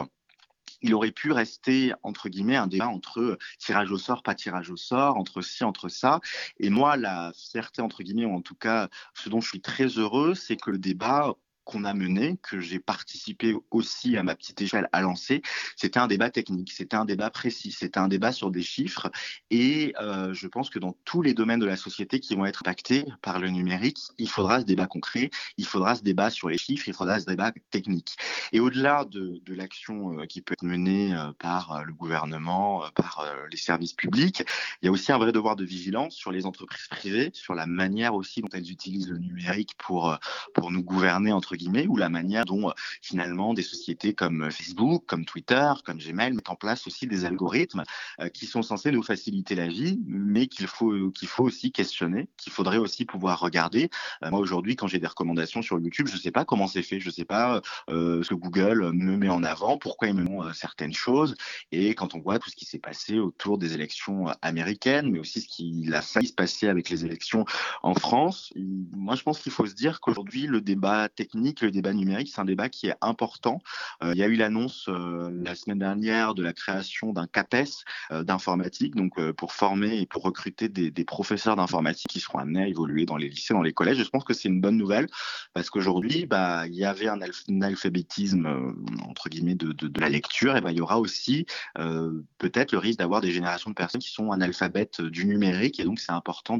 il 0.84 0.94
aurait 0.94 1.12
pu 1.12 1.32
rester, 1.32 1.94
entre 2.04 2.30
guillemets, 2.30 2.58
un 2.58 2.68
débat 2.68 2.90
entre 2.90 3.38
tirage 3.58 3.92
au 3.92 3.98
sort, 3.98 4.22
pas 4.22 4.36
tirage 4.36 4.70
au 4.70 4.78
sort, 4.78 5.18
entre 5.18 5.42
ci, 5.42 5.64
entre 5.64 5.90
ça. 5.90 6.20
Et 6.60 6.70
moi, 6.70 6.98
la 6.98 7.32
fierté, 7.36 7.82
entre 7.82 8.04
guillemets, 8.04 8.26
ou 8.26 8.36
en 8.36 8.42
tout 8.42 8.56
cas, 8.56 8.90
ce 9.14 9.30
dont 9.30 9.42
je 9.42 9.50
suis 9.50 9.62
très 9.62 9.88
heureux, 9.88 10.36
c'est 10.36 10.58
que 10.58 10.70
le 10.72 10.78
débat 10.78 11.36
qu'on 11.66 11.84
a 11.86 11.94
mené, 11.94 12.38
que 12.42 12.60
j'ai 12.60 12.80
participé 12.80 13.56
aussi 13.72 14.18
à 14.18 14.24
ma 14.24 14.36
petite 14.36 14.62
échelle 14.62 14.90
à 14.92 15.02
lancer, 15.02 15.42
c'était 15.76 16.00
un 16.00 16.08
débat 16.08 16.30
technique, 16.30 16.72
c'était 16.72 16.96
un 16.96 17.06
débat 17.06 17.30
précis, 17.30 17.72
c'était 17.72 18.00
un 18.00 18.08
débat 18.08 18.32
sur 18.32 18.52
des 18.52 18.62
chiffres. 18.62 19.12
Et 19.50 19.94
euh, 20.02 20.34
je 20.34 20.48
pense 20.48 20.70
que 20.70 20.80
dans 20.80 20.98
tous 21.06 21.22
les 21.22 21.34
domaines 21.34 21.60
de 21.60 21.66
la 21.66 21.78
société 21.78 22.20
qui 22.20 22.36
vont 22.36 22.46
être 22.46 22.62
impactés 22.64 23.06
par 23.22 23.40
le 23.40 23.50
numérique, 23.50 24.00
il 24.18 24.30
faudra 24.30 24.60
ce 24.60 24.66
débat 24.66 24.88
concret, 24.88 25.30
il 25.58 25.66
faudra 25.66 25.96
ce 25.96 26.04
débat 26.04 26.30
sur 26.30 26.50
les 26.50 26.58
chiffres, 26.58 26.88
il 26.88 26.94
faudra 26.94 27.20
ce 27.20 27.26
débat 27.26 27.52
technique. 27.72 28.18
Et 28.52 28.60
au-delà 28.60 29.06
de, 29.06 29.42
de 29.44 29.54
l'action 29.54 30.20
euh, 30.20 30.26
qui 30.26 30.42
peut 30.42 30.54
être 30.54 30.64
menée 30.64 31.14
euh, 31.14 31.32
par 31.40 31.84
le 31.86 31.94
gouvernement, 31.94 32.84
par 32.96 33.26
les 33.50 33.58
services 33.58 33.94
publics, 33.94 34.44
il 34.82 34.86
y 34.86 34.90
a 34.90 34.92
aussi 34.92 35.12
un 35.12 35.18
vrai 35.18 35.32
devoir 35.32 35.56
de 35.56 35.64
vigilance 35.64 36.16
sur 36.16 36.32
les 36.32 36.46
entreprises 36.46 36.88
privées, 36.88 37.32
sur 37.34 37.56
la 37.56 37.66
manière 37.66 38.14
aussi 38.14 38.42
dont 38.42 38.50
elles 38.54 38.72
utilisent 38.72 39.10
le 39.10 39.18
numérique 39.18 39.76
pour, 39.78 40.18
pour 40.54 40.72
nous 40.72 40.84
gouverner 40.84 41.32
entre 41.32 41.53
ou 41.88 41.98
la 41.98 42.10
manière 42.10 42.46
dont 42.46 42.70
euh, 42.70 42.74
finalement 43.02 43.54
des 43.54 43.62
sociétés 43.62 44.14
comme 44.14 44.44
euh, 44.44 44.50
Facebook, 44.50 45.04
comme 45.06 45.26
Twitter, 45.26 45.72
comme 45.86 45.98
Gmail 45.98 46.34
mettent 46.34 46.50
en 46.50 46.56
place 46.56 46.88
aussi 46.88 47.08
des 47.08 47.26
algorithmes 47.26 47.84
euh, 48.20 48.30
qui 48.30 48.46
sont 48.46 48.62
censés 48.62 48.92
nous 48.92 49.04
faciliter 49.04 49.56
la 49.56 49.68
vie, 49.68 50.00
mais 50.08 50.48
qu'il 50.48 50.68
faut 50.68 51.10
qu'il 51.12 51.28
faut 51.28 51.44
aussi 51.44 51.72
questionner, 51.72 52.28
qu'il 52.38 52.52
faudrait 52.52 52.78
aussi 52.78 53.06
pouvoir 53.06 53.40
regarder. 53.40 53.90
moi 54.22 54.40
aujourd'hui, 54.40 54.76
quand 54.76 54.88
j'ai 54.88 55.00
des 55.00 55.08
recommandations 55.08 55.62
sur 55.62 55.80
YouTube, 55.80 56.08
je 56.08 56.18
sais 56.18 56.32
pas 56.32 56.46
comment 56.46 56.68
c'est 56.68 56.82
fait, 56.82 57.00
je 57.00 57.10
sais 57.10 57.26
pas 57.26 57.62
ce 57.88 58.28
que 58.28 58.36
Google 58.36 58.92
me 58.94 59.18
met 59.18 59.30
en 59.30 59.44
avant, 59.44 59.78
pourquoi 59.78 60.08
ils 60.08 60.14
me 60.14 60.24
montrent 60.24 60.56
certaines 60.56 60.94
choses, 60.94 61.36
et 61.72 61.94
quand 61.96 62.16
on 62.16 62.20
voit 62.20 62.40
tout 62.40 62.50
ce 62.50 62.56
qui 62.56 62.66
s'est 62.66 62.80
passé 62.80 63.20
autour 63.20 63.58
des 63.58 63.74
élections 63.74 64.28
américaines, 64.42 65.12
mais 65.12 65.20
aussi 65.20 65.42
ce 65.42 65.48
qui 65.48 65.90
a 65.94 66.02
failli 66.02 66.28
se 66.28 66.34
passer 66.34 66.68
avec 66.68 66.90
les 66.90 67.06
élections 67.06 67.46
en 67.82 67.94
France, 67.94 68.54
moi 68.56 69.16
je 69.16 69.24
pense 69.24 69.40
qu'il 69.40 69.52
faut 69.52 69.66
se 69.66 69.76
dire 69.76 70.00
qu'aujourd'hui 70.00 70.48
le 70.48 70.62
débat 70.62 71.10
technique 71.10 71.43
le 71.62 71.72
débat 71.72 71.94
numérique, 71.94 72.30
c'est 72.34 72.42
un 72.42 72.46
débat 72.46 72.70
qui 72.70 72.88
est 72.88 72.96
important. 73.02 73.62
Euh, 74.04 74.14
il 74.14 74.20
y 74.20 74.24
a 74.24 74.28
eu 74.28 74.36
l'annonce 74.36 74.86
euh, 74.88 75.30
la 75.44 75.56
semaine 75.56 75.80
dernière 75.80 76.34
de 76.34 76.44
la 76.44 76.54
création 76.54 77.14
d'un 77.14 77.28
CAPES 77.28 77.84
euh, 78.12 78.24
d'informatique, 78.24 78.96
donc 78.96 79.20
pour 79.34 79.54
former 79.54 80.00
et 80.00 80.06
pour 80.06 80.24
recruter 80.24 80.70
des, 80.70 80.92
professeurs 81.04 81.58
d'informatique 81.58 82.08
qui 82.08 82.22
seront 82.22 82.40
amenés 82.40 82.64
à 82.64 82.68
évoluer 82.68 83.06
dans 83.06 83.18
les 83.18 83.28
lycées, 83.28 83.54
dans 83.54 83.62
les 83.62 83.74
collèges. 83.74 83.98
Je 83.98 84.10
pense 84.10 84.24
que 84.24 84.34
c'est 84.34 84.48
une 84.48 84.62
bonne 84.62 84.78
nouvelle 84.78 85.08
parce 85.54 85.70
qu'aujourd'hui, 85.70 86.26
bah, 86.26 86.66
il 86.68 86.76
y 86.76 86.86
avait 86.86 87.08
un, 87.08 87.20
alphabétisme 87.62 88.74
entre 89.06 89.28
guillemets 89.28 89.56
de, 89.56 90.00
la 90.00 90.10
lecture, 90.10 90.56
et 90.56 90.62
bah, 90.62 90.72
il 90.72 90.78
y 90.78 90.82
aura 90.82 91.00
aussi 91.00 91.46
peut-être 91.76 92.72
le 92.72 92.78
risque 92.78 93.00
d'avoir 93.00 93.20
des 93.20 93.32
générations 93.32 93.70
de 93.70 93.76
personnes 93.76 94.02
qui 94.02 94.12
sont 94.12 94.32
analphabètes 94.32 95.02
du 95.02 95.26
numérique, 95.26 95.80
et 95.80 95.84
donc 95.84 96.00
c'est 96.00 96.14
important 96.14 96.58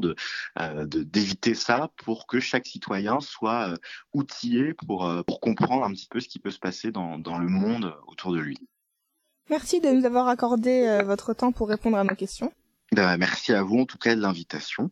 d'éviter 0.58 1.54
ça 1.54 1.90
pour 1.96 2.26
que 2.26 2.38
chaque 2.38 2.66
citoyen 2.66 3.20
soit 3.20 3.74
outillé 4.12 4.73
pour, 4.74 5.06
euh, 5.06 5.22
pour 5.22 5.40
comprendre 5.40 5.84
un 5.84 5.92
petit 5.92 6.08
peu 6.08 6.20
ce 6.20 6.28
qui 6.28 6.38
peut 6.38 6.50
se 6.50 6.58
passer 6.58 6.92
dans, 6.92 7.18
dans 7.18 7.38
le 7.38 7.48
monde 7.48 7.94
autour 8.06 8.32
de 8.32 8.38
lui. 8.38 8.58
Merci 9.50 9.80
de 9.80 9.88
nous 9.88 10.04
avoir 10.04 10.28
accordé 10.28 10.86
euh, 10.86 11.02
votre 11.02 11.34
temps 11.34 11.52
pour 11.52 11.68
répondre 11.68 11.98
à 11.98 12.04
nos 12.04 12.14
questions. 12.14 12.52
Ben, 12.92 13.16
merci 13.16 13.52
à 13.52 13.62
vous 13.62 13.80
en 13.80 13.86
tout 13.86 13.98
cas 13.98 14.14
de 14.14 14.20
l'invitation. 14.20 14.90